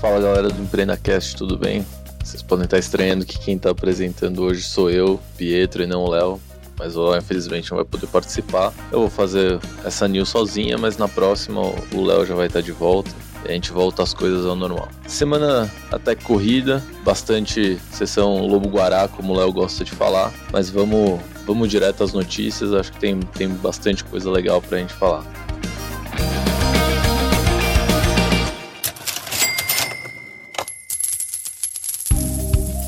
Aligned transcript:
Fala 0.00 0.18
galera 0.18 0.48
do 0.48 0.62
EmpreendaCast, 0.62 1.36
tudo 1.36 1.58
bem? 1.58 1.84
Vocês 2.24 2.40
podem 2.40 2.64
estar 2.64 2.78
estranhando 2.78 3.26
que 3.26 3.38
quem 3.38 3.56
está 3.56 3.68
apresentando 3.68 4.42
hoje 4.42 4.62
sou 4.62 4.90
eu, 4.90 5.20
Pietro, 5.36 5.82
e 5.82 5.86
não 5.86 6.02
o 6.02 6.08
Léo. 6.08 6.40
Mas 6.78 6.96
o 6.96 7.06
Léo 7.06 7.18
infelizmente 7.18 7.70
não 7.70 7.76
vai 7.76 7.84
poder 7.84 8.06
participar. 8.06 8.72
Eu 8.90 9.00
vou 9.00 9.10
fazer 9.10 9.60
essa 9.84 10.08
news 10.08 10.30
sozinha, 10.30 10.78
mas 10.78 10.96
na 10.96 11.06
próxima 11.06 11.60
o 11.60 12.02
Léo 12.02 12.24
já 12.24 12.34
vai 12.34 12.46
estar 12.46 12.62
de 12.62 12.72
volta. 12.72 13.10
E 13.44 13.48
a 13.50 13.52
gente 13.52 13.72
volta 13.72 14.02
às 14.02 14.14
coisas 14.14 14.46
ao 14.46 14.56
normal. 14.56 14.88
Semana 15.06 15.70
até 15.92 16.14
corrida, 16.14 16.82
bastante 17.04 17.78
sessão 17.92 18.46
Lobo-Guará, 18.46 19.06
como 19.06 19.34
o 19.34 19.36
Léo 19.36 19.52
gosta 19.52 19.84
de 19.84 19.90
falar. 19.90 20.32
Mas 20.50 20.70
vamos, 20.70 21.20
vamos 21.46 21.68
direto 21.68 22.02
às 22.02 22.14
notícias, 22.14 22.72
acho 22.72 22.90
que 22.90 23.00
tem, 23.00 23.20
tem 23.20 23.48
bastante 23.48 24.02
coisa 24.02 24.30
legal 24.30 24.62
pra 24.62 24.78
gente 24.78 24.94
falar. 24.94 25.26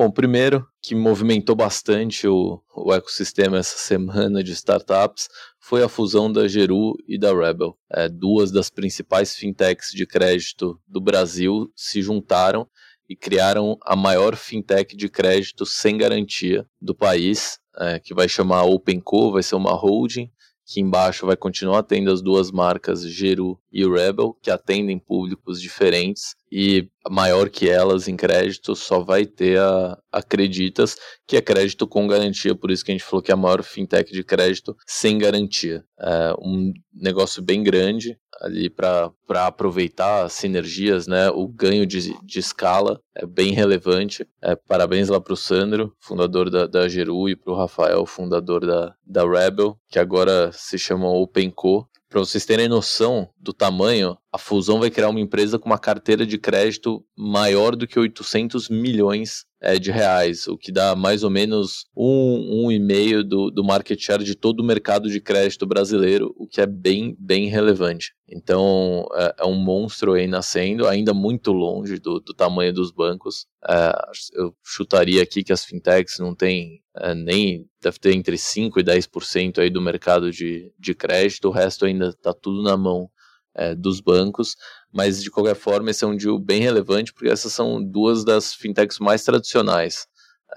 Bom, 0.00 0.12
primeiro, 0.12 0.64
que 0.80 0.94
movimentou 0.94 1.56
bastante 1.56 2.28
o, 2.28 2.62
o 2.72 2.94
ecossistema 2.94 3.58
essa 3.58 3.76
semana 3.76 4.44
de 4.44 4.52
startups 4.52 5.28
foi 5.58 5.82
a 5.82 5.88
fusão 5.88 6.30
da 6.30 6.46
Geru 6.46 6.94
e 7.08 7.18
da 7.18 7.34
Rebel. 7.34 7.76
É, 7.92 8.08
duas 8.08 8.52
das 8.52 8.70
principais 8.70 9.34
fintechs 9.34 9.90
de 9.90 10.06
crédito 10.06 10.80
do 10.86 11.00
Brasil 11.00 11.68
se 11.74 12.00
juntaram 12.00 12.64
e 13.08 13.16
criaram 13.16 13.76
a 13.84 13.96
maior 13.96 14.36
fintech 14.36 14.96
de 14.96 15.08
crédito 15.08 15.66
sem 15.66 15.98
garantia 15.98 16.64
do 16.80 16.94
país, 16.94 17.58
é, 17.76 17.98
que 17.98 18.14
vai 18.14 18.28
chamar 18.28 18.66
OpenCo, 18.66 19.32
vai 19.32 19.42
ser 19.42 19.56
uma 19.56 19.72
holding, 19.72 20.30
que 20.64 20.80
embaixo 20.80 21.26
vai 21.26 21.36
continuar 21.36 21.82
tendo 21.82 22.12
as 22.12 22.22
duas 22.22 22.52
marcas 22.52 23.02
Geru 23.02 23.60
e 23.72 23.86
Rebel, 23.86 24.36
que 24.42 24.50
atendem 24.50 24.98
públicos 24.98 25.60
diferentes 25.60 26.34
e 26.50 26.88
maior 27.10 27.48
que 27.50 27.68
elas 27.68 28.08
em 28.08 28.16
crédito 28.16 28.74
só 28.74 29.00
vai 29.00 29.26
ter 29.26 29.58
a 29.58 29.98
Acreditas, 30.10 30.96
que 31.26 31.36
é 31.36 31.42
crédito 31.42 31.86
com 31.86 32.06
garantia, 32.06 32.54
por 32.54 32.70
isso 32.70 32.84
que 32.84 32.90
a 32.90 32.94
gente 32.94 33.04
falou 33.04 33.22
que 33.22 33.30
é 33.30 33.34
a 33.34 33.36
maior 33.36 33.62
fintech 33.62 34.10
de 34.10 34.24
crédito 34.24 34.74
sem 34.86 35.18
garantia. 35.18 35.84
É 36.00 36.32
um 36.40 36.72
negócio 36.94 37.42
bem 37.42 37.62
grande 37.62 38.18
ali 38.40 38.70
para 38.70 39.12
aproveitar 39.30 40.24
as 40.24 40.32
sinergias, 40.32 41.06
né? 41.06 41.28
O 41.30 41.48
ganho 41.48 41.86
de, 41.86 42.14
de 42.24 42.38
escala 42.38 43.00
é 43.14 43.26
bem 43.26 43.52
relevante. 43.52 44.26
É, 44.42 44.54
parabéns 44.54 45.08
lá 45.08 45.20
para 45.20 45.32
o 45.32 45.36
Sandro, 45.36 45.92
fundador 46.00 46.50
da, 46.50 46.66
da 46.66 46.88
Geru, 46.88 47.28
e 47.28 47.36
para 47.36 47.52
o 47.52 47.56
Rafael, 47.56 48.06
fundador 48.06 48.64
da, 48.64 48.94
da 49.04 49.28
Rebel, 49.28 49.78
que 49.88 49.98
agora 49.98 50.50
se 50.52 50.78
chama 50.78 51.10
OpenCo. 51.10 51.88
Para 52.08 52.20
vocês 52.20 52.46
terem 52.46 52.68
noção 52.68 53.28
do 53.38 53.52
tamanho, 53.52 54.16
a 54.32 54.38
fusão 54.38 54.78
vai 54.78 54.90
criar 54.90 55.08
uma 55.08 55.20
empresa 55.20 55.58
com 55.58 55.66
uma 55.68 55.78
carteira 55.78 56.26
de 56.26 56.38
crédito 56.38 57.04
maior 57.16 57.74
do 57.74 57.86
que 57.86 57.98
800 57.98 58.68
milhões 58.68 59.46
é, 59.60 59.78
de 59.78 59.90
reais, 59.90 60.46
o 60.46 60.56
que 60.56 60.70
dá 60.70 60.94
mais 60.94 61.24
ou 61.24 61.30
menos 61.30 61.86
um, 61.96 62.66
um 62.66 62.70
e 62.70 62.78
meio 62.78 63.24
do, 63.24 63.50
do 63.50 63.64
market 63.64 63.98
share 63.98 64.22
de 64.22 64.34
todo 64.34 64.60
o 64.60 64.64
mercado 64.64 65.08
de 65.08 65.20
crédito 65.20 65.66
brasileiro, 65.66 66.32
o 66.36 66.46
que 66.46 66.60
é 66.60 66.66
bem, 66.66 67.16
bem 67.18 67.48
relevante. 67.48 68.12
Então 68.28 69.06
é, 69.14 69.36
é 69.38 69.44
um 69.46 69.56
monstro 69.56 70.12
aí 70.12 70.26
nascendo, 70.26 70.86
ainda 70.86 71.14
muito 71.14 71.50
longe 71.50 71.98
do, 71.98 72.20
do 72.20 72.34
tamanho 72.34 72.72
dos 72.72 72.92
bancos. 72.92 73.46
É, 73.66 73.92
eu 74.34 74.54
chutaria 74.62 75.22
aqui 75.22 75.42
que 75.42 75.52
as 75.52 75.64
fintechs 75.64 76.18
não 76.18 76.34
têm 76.34 76.80
é, 76.96 77.14
nem 77.14 77.66
deve 77.82 77.98
ter 77.98 78.14
entre 78.14 78.36
5 78.36 78.78
e 78.78 78.84
10% 78.84 79.58
aí 79.58 79.70
do 79.70 79.80
mercado 79.80 80.30
de, 80.30 80.72
de 80.78 80.94
crédito, 80.94 81.48
o 81.48 81.52
resto 81.52 81.86
ainda 81.86 82.08
está 82.08 82.34
tudo 82.34 82.62
na 82.62 82.76
mão 82.76 83.08
é, 83.54 83.74
dos 83.74 84.00
bancos, 84.00 84.56
mas 84.92 85.22
de 85.22 85.30
qualquer 85.30 85.56
forma 85.56 85.90
esse 85.90 86.04
é 86.04 86.06
um 86.06 86.16
deal 86.16 86.38
bem 86.38 86.62
relevante 86.62 87.12
porque 87.12 87.28
essas 87.28 87.52
são 87.52 87.82
duas 87.82 88.24
das 88.24 88.54
fintechs 88.54 88.98
mais 88.98 89.24
tradicionais, 89.24 90.06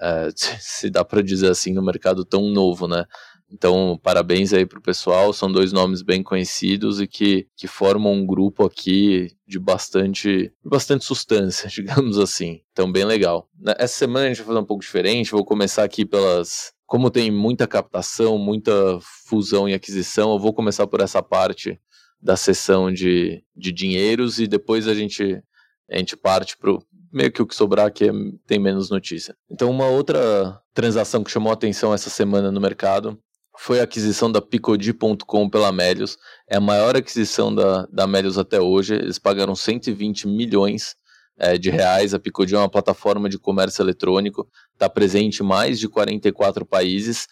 é, 0.00 0.28
se 0.36 0.90
dá 0.90 1.04
para 1.04 1.22
dizer 1.22 1.50
assim, 1.50 1.72
no 1.72 1.84
mercado 1.84 2.24
tão 2.24 2.48
novo, 2.48 2.86
né? 2.86 3.04
Então, 3.52 4.00
parabéns 4.02 4.54
aí 4.54 4.64
pro 4.64 4.80
pessoal, 4.80 5.30
são 5.30 5.52
dois 5.52 5.72
nomes 5.72 6.00
bem 6.00 6.22
conhecidos 6.22 7.02
e 7.02 7.06
que, 7.06 7.46
que 7.54 7.68
formam 7.68 8.14
um 8.14 8.26
grupo 8.26 8.64
aqui 8.64 9.28
de 9.46 9.58
bastante, 9.58 10.50
de 10.62 10.70
bastante 10.70 11.04
substância, 11.04 11.68
digamos 11.70 12.18
assim. 12.18 12.62
Então, 12.72 12.90
bem 12.90 13.04
legal. 13.04 13.46
Essa 13.76 13.98
semana 13.98 14.24
a 14.24 14.28
gente 14.28 14.38
vai 14.38 14.46
fazer 14.46 14.58
um 14.58 14.64
pouco 14.64 14.82
diferente, 14.82 15.32
vou 15.32 15.44
começar 15.44 15.84
aqui 15.84 16.06
pelas... 16.06 16.72
Como 16.86 17.10
tem 17.10 17.30
muita 17.30 17.66
captação, 17.66 18.38
muita 18.38 18.98
fusão 19.26 19.68
e 19.68 19.74
aquisição, 19.74 20.32
eu 20.32 20.38
vou 20.38 20.54
começar 20.54 20.86
por 20.86 21.00
essa 21.00 21.22
parte 21.22 21.78
da 22.22 22.36
sessão 22.36 22.92
de, 22.92 23.42
de 23.56 23.72
dinheiros 23.72 24.38
e 24.38 24.46
depois 24.46 24.86
a 24.86 24.94
gente, 24.94 25.42
a 25.90 25.98
gente 25.98 26.16
parte 26.16 26.56
para 26.56 26.78
meio 27.12 27.32
que 27.32 27.42
o 27.42 27.46
que 27.46 27.54
sobrar 27.54 27.92
que 27.92 28.04
é, 28.04 28.12
tem 28.46 28.58
menos 28.58 28.88
notícia. 28.88 29.36
Então 29.50 29.68
uma 29.70 29.86
outra 29.86 30.60
transação 30.72 31.24
que 31.24 31.30
chamou 31.30 31.52
atenção 31.52 31.92
essa 31.92 32.08
semana 32.08 32.50
no 32.50 32.60
mercado 32.60 33.18
foi 33.58 33.80
a 33.80 33.84
aquisição 33.84 34.32
da 34.32 34.40
Picodi.com 34.40 35.50
pela 35.50 35.72
Melius. 35.72 36.16
É 36.48 36.56
a 36.56 36.60
maior 36.60 36.96
aquisição 36.96 37.54
da, 37.54 37.86
da 37.92 38.06
Melius 38.06 38.38
até 38.38 38.60
hoje. 38.60 38.94
Eles 38.94 39.18
pagaram 39.18 39.54
120 39.54 40.26
milhões 40.26 40.96
é, 41.38 41.58
de 41.58 41.68
reais. 41.68 42.14
A 42.14 42.18
Picodi 42.18 42.54
é 42.54 42.58
uma 42.58 42.70
plataforma 42.70 43.28
de 43.28 43.38
comércio 43.38 43.82
eletrônico, 43.82 44.48
está 44.72 44.88
presente 44.88 45.42
em 45.42 45.46
mais 45.46 45.78
de 45.78 45.88
44 45.88 46.64
países 46.64 47.26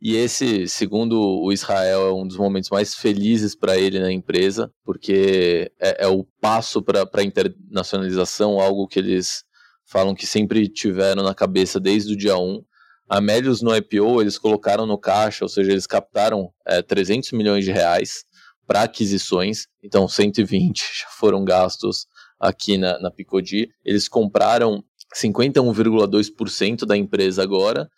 e 0.00 0.14
esse, 0.14 0.68
segundo 0.68 1.18
o 1.18 1.52
Israel, 1.52 2.06
é 2.06 2.12
um 2.12 2.26
dos 2.26 2.36
momentos 2.36 2.68
mais 2.70 2.94
felizes 2.94 3.54
para 3.54 3.78
ele 3.78 3.98
na 3.98 4.12
empresa, 4.12 4.70
porque 4.84 5.72
é, 5.80 6.04
é 6.04 6.06
o 6.06 6.24
passo 6.40 6.82
para 6.82 7.08
a 7.10 7.22
internacionalização, 7.22 8.60
algo 8.60 8.86
que 8.86 8.98
eles 8.98 9.44
falam 9.86 10.14
que 10.14 10.26
sempre 10.26 10.68
tiveram 10.68 11.22
na 11.22 11.34
cabeça 11.34 11.80
desde 11.80 12.12
o 12.12 12.16
dia 12.16 12.36
1. 12.36 12.62
A 13.08 13.20
Melius 13.20 13.62
no 13.62 13.74
IPO, 13.74 14.20
eles 14.20 14.36
colocaram 14.36 14.84
no 14.84 14.98
caixa, 14.98 15.44
ou 15.44 15.48
seja, 15.48 15.70
eles 15.70 15.86
captaram 15.86 16.52
é, 16.66 16.82
300 16.82 17.32
milhões 17.32 17.64
de 17.64 17.72
reais 17.72 18.24
para 18.66 18.82
aquisições, 18.82 19.68
então 19.82 20.08
120 20.08 20.80
já 21.00 21.08
foram 21.08 21.44
gastos 21.44 22.06
aqui 22.38 22.76
na, 22.76 22.98
na 22.98 23.10
Picodi. 23.10 23.70
Eles 23.84 24.08
compraram 24.08 24.84
51,2% 25.14 26.84
da 26.84 26.96
empresa 26.96 27.42
agora, 27.42 27.88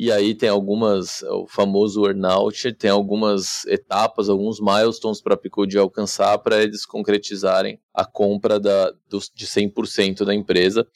e 0.00 0.12
aí 0.12 0.32
tem 0.32 0.48
algumas, 0.48 1.22
o 1.22 1.48
famoso 1.48 2.06
earnout, 2.06 2.72
tem 2.74 2.88
algumas 2.88 3.66
etapas, 3.66 4.28
alguns 4.28 4.60
milestones 4.60 5.20
para 5.20 5.34
a 5.34 5.36
Picode 5.36 5.76
alcançar 5.76 6.38
para 6.38 6.62
eles 6.62 6.86
concretizarem 6.86 7.80
a 7.92 8.04
compra 8.04 8.60
da, 8.60 8.92
dos, 9.08 9.28
de 9.34 9.44
100% 9.44 10.24
da 10.24 10.32
empresa. 10.32 10.86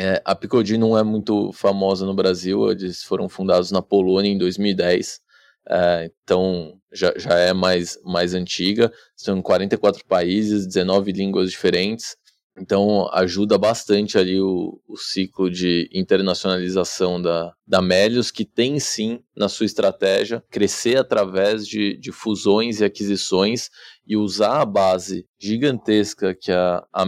É, 0.00 0.22
a 0.24 0.34
Picodi 0.34 0.78
não 0.78 0.96
é 0.96 1.02
muito 1.02 1.52
famosa 1.52 2.06
no 2.06 2.14
Brasil, 2.14 2.70
eles 2.70 3.02
foram 3.02 3.28
fundados 3.28 3.70
na 3.70 3.82
Polônia 3.82 4.30
em 4.30 4.38
2010, 4.38 5.20
é, 5.68 6.10
então 6.24 6.80
já, 6.90 7.12
já 7.18 7.34
é 7.34 7.52
mais, 7.52 8.00
mais 8.02 8.32
antiga, 8.32 8.90
em 9.28 9.42
44 9.42 10.06
países, 10.06 10.66
19 10.66 11.12
línguas 11.12 11.50
diferentes, 11.50 12.16
então 12.60 13.08
ajuda 13.12 13.56
bastante 13.56 14.18
ali 14.18 14.40
o, 14.40 14.80
o 14.86 14.96
ciclo 14.96 15.50
de 15.50 15.88
internacionalização 15.92 17.20
da, 17.20 17.52
da 17.66 17.80
Melius, 17.80 18.30
que 18.30 18.44
tem 18.44 18.78
sim 18.80 19.20
na 19.36 19.48
sua 19.48 19.66
estratégia 19.66 20.42
crescer 20.50 20.96
através 20.96 21.66
de, 21.66 21.96
de 21.98 22.10
fusões 22.12 22.80
e 22.80 22.84
aquisições 22.84 23.68
e 24.06 24.16
usar 24.16 24.60
a 24.60 24.66
base 24.66 25.26
gigantesca 25.38 26.34
que 26.34 26.50
a, 26.50 26.84
a 26.92 27.04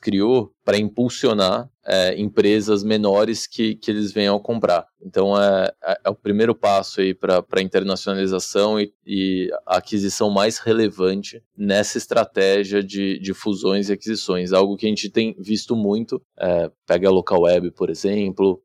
criou 0.00 0.50
para 0.64 0.78
impulsionar 0.78 1.68
é, 1.88 2.20
empresas 2.20 2.84
menores 2.84 3.46
que, 3.46 3.74
que 3.74 3.90
eles 3.90 4.12
venham 4.12 4.38
comprar. 4.38 4.86
Então 5.00 5.40
é, 5.40 5.72
é, 5.82 6.00
é 6.04 6.10
o 6.10 6.14
primeiro 6.14 6.54
passo 6.54 7.00
aí 7.00 7.14
para 7.14 7.42
a 7.50 7.62
internacionalização 7.62 8.78
e, 8.78 8.92
e, 9.06 9.50
a 9.66 9.78
aquisição 9.78 10.28
mais 10.28 10.58
relevante 10.58 11.42
nessa 11.56 11.96
estratégia 11.96 12.82
de, 12.82 13.18
de 13.18 13.32
fusões 13.32 13.88
e 13.88 13.94
aquisições. 13.94 14.52
Algo 14.52 14.76
que 14.76 14.84
a 14.84 14.88
gente 14.90 15.08
tem 15.08 15.34
visto 15.38 15.74
muito. 15.74 16.20
É, 16.38 16.70
pega 16.86 17.08
a 17.08 17.12
Local 17.12 17.40
Web, 17.40 17.70
por 17.70 17.88
exemplo, 17.88 18.62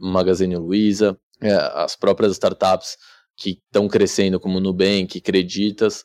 Magazine 0.00 0.56
Luiza, 0.56 1.16
é, 1.40 1.52
as 1.52 1.94
próprias 1.94 2.32
startups 2.32 2.96
que 3.36 3.60
estão 3.66 3.86
crescendo 3.86 4.40
como 4.40 4.58
Nubank, 4.58 5.20
Creditas, 5.20 6.04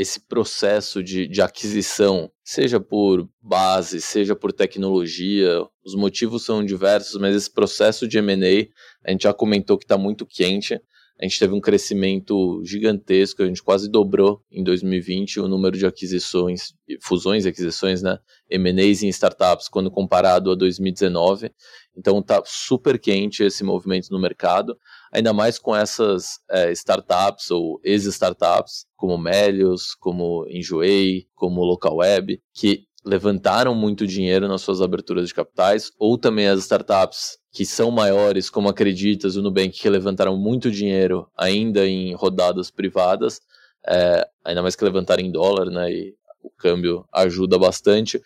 esse 0.00 0.18
processo 0.18 1.02
de, 1.02 1.28
de 1.28 1.42
aquisição, 1.42 2.30
seja 2.42 2.80
por 2.80 3.28
base, 3.38 4.00
seja 4.00 4.34
por 4.34 4.50
tecnologia, 4.50 5.62
os 5.84 5.94
motivos 5.94 6.42
são 6.42 6.64
diversos, 6.64 7.20
mas 7.20 7.36
esse 7.36 7.52
processo 7.52 8.08
de 8.08 8.16
M&A, 8.16 8.66
a 9.06 9.10
gente 9.12 9.24
já 9.24 9.34
comentou 9.34 9.76
que 9.76 9.84
está 9.84 9.98
muito 9.98 10.24
quente, 10.24 10.80
a 11.20 11.24
gente 11.24 11.38
teve 11.38 11.52
um 11.52 11.60
crescimento 11.60 12.62
gigantesco, 12.64 13.42
a 13.42 13.46
gente 13.46 13.62
quase 13.62 13.90
dobrou 13.90 14.42
em 14.50 14.64
2020 14.64 15.38
o 15.40 15.48
número 15.48 15.76
de 15.76 15.84
aquisições, 15.84 16.72
fusões 17.02 17.44
e 17.44 17.48
aquisições, 17.50 18.00
né, 18.00 18.18
M&As 18.48 19.02
em 19.02 19.08
startups 19.08 19.68
quando 19.68 19.90
comparado 19.90 20.50
a 20.50 20.54
2019. 20.54 21.52
Então 21.94 22.22
tá 22.22 22.42
super 22.46 22.98
quente 22.98 23.42
esse 23.42 23.62
movimento 23.62 24.08
no 24.10 24.18
mercado, 24.18 24.78
ainda 25.12 25.32
mais 25.32 25.58
com 25.58 25.74
essas 25.74 26.38
é, 26.50 26.70
startups 26.72 27.50
ou 27.50 27.80
ex-startups, 27.82 28.86
como 28.96 29.18
Melios, 29.18 29.94
como 29.94 30.46
Enjoei, 30.48 31.26
como 31.34 31.64
Local 31.64 31.96
Web, 31.96 32.40
que 32.54 32.84
levantaram 33.04 33.74
muito 33.74 34.06
dinheiro 34.06 34.46
nas 34.46 34.60
suas 34.60 34.80
aberturas 34.80 35.28
de 35.28 35.34
capitais, 35.34 35.90
ou 35.98 36.18
também 36.18 36.48
as 36.48 36.60
startups 36.60 37.38
que 37.52 37.64
são 37.64 37.90
maiores, 37.90 38.48
como 38.50 38.68
Acreditas, 38.68 39.36
o 39.36 39.42
Nubank, 39.42 39.70
que 39.70 39.88
levantaram 39.88 40.36
muito 40.36 40.70
dinheiro 40.70 41.26
ainda 41.36 41.86
em 41.86 42.14
rodadas 42.14 42.70
privadas, 42.70 43.40
é, 43.86 44.28
ainda 44.44 44.62
mais 44.62 44.76
que 44.76 44.84
levantaram 44.84 45.22
em 45.22 45.32
dólar, 45.32 45.66
né, 45.70 45.90
e 45.90 46.14
o 46.42 46.50
câmbio 46.50 47.04
ajuda 47.12 47.58
bastante, 47.58 48.20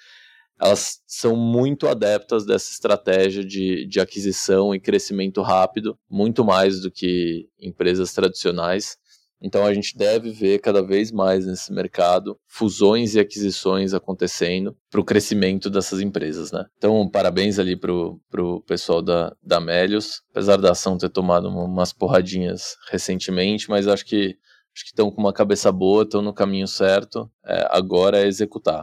elas 0.61 1.01
são 1.07 1.37
muito 1.37 1.89
adeptas 1.89 2.47
dessa 2.47 2.71
estratégia 2.71 3.45
de, 3.45 3.87
de 3.87 4.01
aquisição 4.01 4.75
e 4.75 4.81
crescimento 4.81 5.43
rápido, 5.43 5.99
muito 6.09 6.45
mais 6.45 6.81
do 6.81 6.91
que 6.91 7.49
empresas 7.61 8.13
tradicionais. 8.13 8.97
Então 9.43 9.67
a 9.67 9.75
gente 9.75 9.97
deve 9.97 10.31
ver 10.31 10.59
cada 10.61 10.83
vez 10.83 11.13
mais 11.13 11.45
nesse 11.45 11.71
mercado 11.71 12.39
fusões 12.49 13.15
e 13.15 13.21
aquisições 13.21 13.93
acontecendo 13.93 14.75
para 14.91 15.01
o 15.01 15.05
crescimento 15.05 15.69
dessas 15.69 16.01
empresas, 16.01 16.51
né? 16.51 16.65
Então 16.79 17.07
parabéns 17.11 17.59
ali 17.59 17.77
para 17.77 17.93
o 17.93 18.61
pessoal 18.67 19.03
da, 19.03 19.37
da 19.43 19.61
Melios, 19.61 20.23
apesar 20.31 20.57
da 20.57 20.71
ação 20.71 20.97
ter 20.97 21.11
tomado 21.11 21.49
umas 21.49 21.93
porradinhas 21.93 22.77
recentemente, 22.91 23.69
mas 23.69 23.87
acho 23.87 24.07
que 24.07 24.37
acho 24.75 24.85
que 24.85 24.91
estão 24.91 25.11
com 25.11 25.21
uma 25.21 25.33
cabeça 25.33 25.71
boa, 25.71 26.05
estão 26.05 26.23
no 26.23 26.33
caminho 26.33 26.67
certo. 26.67 27.31
É, 27.45 27.69
agora 27.71 28.21
é 28.21 28.27
executar. 28.27 28.83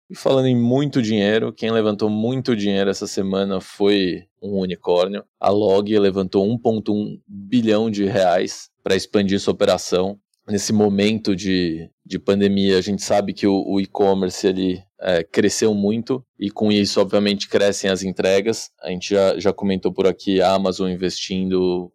E 0.09 0.15
falando 0.15 0.45
em 0.45 0.55
muito 0.55 1.01
dinheiro, 1.01 1.51
quem 1.51 1.71
levantou 1.71 2.09
muito 2.09 2.55
dinheiro 2.55 2.89
essa 2.89 3.07
semana 3.07 3.59
foi 3.59 4.23
um 4.41 4.59
unicórnio. 4.59 5.23
A 5.39 5.49
Log 5.49 5.97
levantou 5.97 6.45
1,1 6.45 7.19
bilhão 7.27 7.89
de 7.89 8.05
reais 8.05 8.69
para 8.83 8.95
expandir 8.95 9.39
sua 9.39 9.53
operação. 9.53 10.19
Nesse 10.47 10.71
momento 10.71 11.35
de, 11.35 11.89
de 12.05 12.19
pandemia, 12.19 12.77
a 12.77 12.81
gente 12.81 13.03
sabe 13.03 13.33
que 13.33 13.47
o, 13.47 13.63
o 13.65 13.81
e-commerce 13.81 14.45
ele 14.45 14.83
é, 15.01 15.23
cresceu 15.23 15.73
muito 15.73 16.23
e 16.39 16.49
com 16.49 16.71
isso, 16.71 17.01
obviamente, 17.01 17.49
crescem 17.49 17.89
as 17.89 18.03
entregas. 18.03 18.69
A 18.81 18.89
gente 18.89 19.09
já, 19.09 19.39
já 19.39 19.51
comentou 19.51 19.91
por 19.91 20.05
aqui 20.05 20.41
a 20.41 20.53
Amazon 20.53 20.89
investindo, 20.89 21.91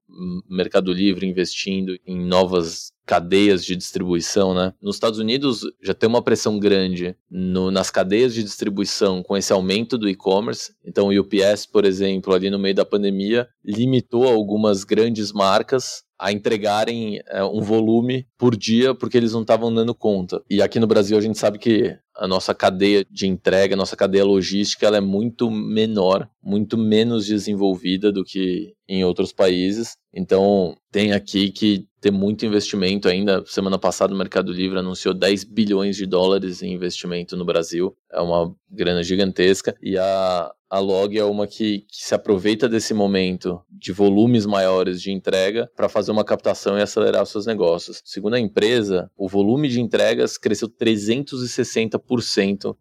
Mercado 0.49 0.93
Livre 0.93 1.27
investindo 1.27 1.97
em 2.07 2.19
novas 2.19 2.93
cadeias 3.07 3.65
de 3.65 3.75
distribuição, 3.75 4.55
né? 4.55 4.73
Nos 4.81 4.95
Estados 4.97 5.19
Unidos 5.19 5.63
já 5.83 5.93
tem 5.93 6.09
uma 6.09 6.23
pressão 6.23 6.59
grande 6.61 7.17
no, 7.29 7.71
nas 7.71 7.91
cadeias 7.91 8.33
de 8.33 8.43
distribuição 8.43 9.23
com 9.23 9.37
esse 9.37 9.53
aumento 9.53 9.99
do 9.99 10.09
e-commerce. 10.09 10.73
Então, 10.85 11.09
o 11.09 11.21
UPS, 11.21 11.67
por 11.67 11.85
exemplo, 11.85 12.33
ali 12.33 12.51
no 12.51 12.59
meio 12.59 12.75
da 12.75 12.85
pandemia, 12.85 13.49
limitou 13.65 14.29
algumas 14.29 14.85
grandes 14.85 15.33
marcas 15.33 16.05
a 16.21 16.31
entregarem 16.31 17.21
é, 17.29 17.43
um 17.43 17.63
volume 17.63 18.27
por 18.37 18.55
dia 18.55 18.95
porque 18.95 19.17
eles 19.17 19.33
não 19.33 19.41
estavam 19.41 19.73
dando 19.73 19.95
conta. 20.01 20.43
E 20.51 20.63
aqui 20.63 20.81
no 20.81 20.87
Brasil 20.87 21.17
a 21.17 21.21
gente 21.21 21.39
sabe 21.39 21.59
que 21.59 21.97
a 22.21 22.29
nossa 22.29 22.55
cadeia 22.55 23.03
de 23.11 23.27
entrega, 23.27 23.75
a 23.75 23.79
nossa 23.79 23.97
cadeia 23.97 24.27
logística, 24.27 24.87
ela 24.87 24.99
é 24.99 25.01
muito 25.01 25.51
menor, 25.51 26.29
muito 26.43 26.77
menos 26.77 27.27
desenvolvida 27.27 28.13
do 28.13 28.23
que 28.23 28.75
em 28.87 29.03
outros 29.03 29.33
países. 29.33 29.97
Então, 30.13 30.77
tem 30.93 31.13
aqui 31.13 31.51
que 31.51 31.87
ter 32.01 32.11
muito 32.11 32.45
investimento 32.45 33.09
ainda. 33.09 33.45
Semana 33.47 33.79
passada 33.79 34.13
o 34.13 34.17
Mercado 34.17 34.53
Livre 34.53 34.79
anunciou 34.79 35.15
10 35.15 35.45
bilhões 35.45 35.97
de 35.97 36.07
dólares 36.07 36.63
em 36.63 36.73
investimento 36.73 37.37
no 37.37 37.45
Brasil. 37.45 37.97
É 38.13 38.21
uma 38.21 38.53
grana 38.69 39.03
gigantesca. 39.03 39.77
E 39.81 39.97
a, 39.97 40.53
a 40.69 40.79
Log 40.79 41.17
é 41.17 41.25
uma 41.25 41.47
que, 41.47 41.81
que, 41.81 42.05
se 42.05 42.15
aproveita 42.15 42.69
desse 42.69 42.95
momento 42.95 43.61
de 43.71 43.93
volumes 43.93 44.47
maiores 44.47 45.01
de 45.01 45.13
entrega 45.13 45.71
para 45.77 45.89
fazer 45.89 46.11
uma 46.11 46.25
captação 46.25 46.79
e 46.79 46.83
acelerar 46.83 47.23
os 47.23 47.31
seus 47.31 47.47
negócios. 47.47 48.03
Segundo 48.05 48.35
a 48.35 48.41
empresa, 48.41 49.11
o 49.17 49.29
volume 49.29 49.69
de 49.69 49.81
entregas 49.81 50.37
cresceu 50.39 50.69
360% 50.69 52.01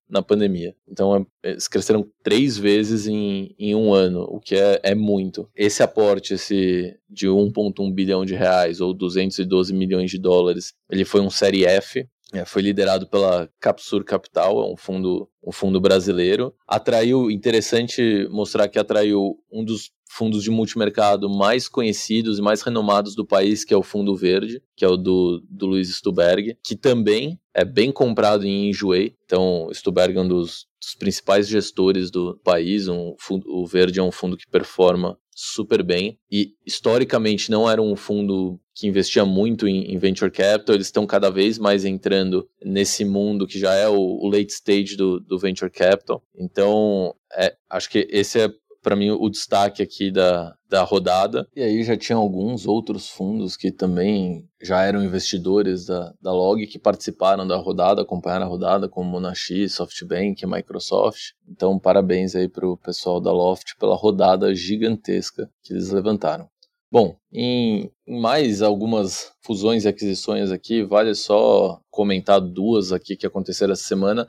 na 0.09 0.21
pandemia. 0.21 0.75
Então, 0.87 1.27
é, 1.43 1.51
eles 1.51 1.67
cresceram 1.67 2.07
três 2.23 2.57
vezes 2.57 3.07
em, 3.07 3.53
em 3.59 3.75
um 3.75 3.93
ano, 3.93 4.23
o 4.23 4.39
que 4.39 4.55
é, 4.55 4.79
é 4.83 4.95
muito. 4.95 5.47
Esse 5.55 5.83
aporte 5.83 6.33
esse 6.33 6.97
de 7.09 7.27
1,1 7.27 7.93
bilhão 7.93 8.25
de 8.25 8.33
reais 8.33 8.81
ou 8.81 8.93
212 8.93 9.73
milhões 9.73 10.09
de 10.09 10.17
dólares, 10.17 10.73
ele 10.89 11.05
foi 11.05 11.21
um 11.21 11.29
Série 11.29 11.65
F, 11.65 12.07
é, 12.33 12.45
foi 12.45 12.61
liderado 12.61 13.07
pela 13.07 13.49
Capsur 13.59 14.03
Capital, 14.03 14.61
é 14.61 14.71
um 14.71 14.77
fundo, 14.77 15.27
um 15.43 15.51
fundo 15.51 15.81
brasileiro. 15.81 16.53
Atraiu, 16.67 17.31
interessante 17.31 18.27
mostrar 18.29 18.67
que 18.67 18.77
atraiu 18.77 19.39
um 19.51 19.63
dos 19.63 19.91
fundos 20.09 20.43
de 20.43 20.49
multimercado 20.49 21.29
mais 21.29 21.69
conhecidos 21.69 22.39
e 22.39 22.41
mais 22.41 22.61
renomados 22.61 23.15
do 23.15 23.25
país, 23.25 23.63
que 23.63 23.73
é 23.73 23.77
o 23.77 23.83
Fundo 23.83 24.15
Verde, 24.15 24.61
que 24.75 24.83
é 24.83 24.87
o 24.87 24.97
do, 24.97 25.41
do 25.47 25.67
Luiz 25.67 25.89
Stuberg, 25.95 26.57
que 26.63 26.75
também 26.75 27.39
é 27.53 27.63
bem 27.63 27.91
comprado 27.91 28.45
em 28.45 28.69
Enjoei. 28.69 29.15
Então, 29.23 29.69
Stuberg 29.71 30.17
é 30.17 30.21
um 30.21 30.27
dos, 30.27 30.65
dos 30.81 30.95
principais 30.95 31.47
gestores 31.47 32.09
do 32.09 32.39
país. 32.43 32.87
Um 32.87 33.15
o 33.45 33.67
Verde 33.67 33.99
é 33.99 34.03
um 34.03 34.11
fundo 34.11 34.35
que 34.35 34.49
performa 34.49 35.17
super 35.35 35.83
bem 35.83 36.19
e 36.29 36.53
historicamente 36.65 37.49
não 37.49 37.69
era 37.69 37.81
um 37.81 37.95
fundo 37.95 38.59
que 38.75 38.87
investia 38.87 39.23
muito 39.23 39.67
em, 39.67 39.93
em 39.93 39.97
venture 39.97 40.29
capital, 40.29 40.75
eles 40.75 40.87
estão 40.87 41.05
cada 41.05 41.29
vez 41.29 41.57
mais 41.57 41.85
entrando 41.85 42.49
nesse 42.61 43.05
mundo 43.05 43.47
que 43.47 43.57
já 43.57 43.73
é 43.73 43.87
o, 43.87 43.95
o 43.95 44.27
late 44.27 44.51
stage 44.51 44.97
do, 44.97 45.19
do 45.19 45.39
venture 45.39 45.71
capital. 45.71 46.21
Então, 46.35 47.15
é, 47.33 47.55
acho 47.69 47.89
que 47.89 48.05
esse 48.11 48.39
é 48.39 48.53
para 48.81 48.95
mim 48.95 49.11
o 49.11 49.29
destaque 49.29 49.81
aqui 49.81 50.11
da, 50.11 50.55
da 50.69 50.83
rodada. 50.83 51.47
E 51.55 51.61
aí 51.61 51.83
já 51.83 51.97
tinha 51.97 52.17
alguns 52.17 52.65
outros 52.65 53.09
fundos 53.09 53.55
que 53.55 53.71
também 53.71 54.47
já 54.61 54.83
eram 54.83 55.03
investidores 55.03 55.85
da, 55.85 56.13
da 56.21 56.31
Log 56.31 56.65
que 56.67 56.79
participaram 56.79 57.47
da 57.47 57.57
rodada, 57.57 58.01
acompanharam 58.01 58.45
a 58.45 58.49
rodada, 58.49 58.89
como 58.89 59.09
Monashi, 59.09 59.67
SoftBank, 59.67 60.45
Microsoft. 60.45 61.31
Então, 61.47 61.79
parabéns 61.79 62.35
aí 62.35 62.47
para 62.47 62.67
o 62.67 62.77
pessoal 62.77 63.19
da 63.19 63.31
Loft 63.31 63.77
pela 63.79 63.95
rodada 63.95 64.53
gigantesca 64.53 65.49
que 65.63 65.73
eles 65.73 65.89
levantaram. 65.89 66.47
Bom, 66.91 67.15
em 67.31 67.91
mais 68.07 68.63
algumas 68.63 69.31
fusões 69.41 69.85
e 69.85 69.87
aquisições 69.87 70.51
aqui, 70.51 70.81
vale 70.83 71.13
só 71.13 71.79
comentar 71.91 72.41
duas 72.41 72.91
aqui 72.91 73.15
que 73.15 73.27
aconteceram 73.27 73.73
essa 73.73 73.83
semana 73.83 74.27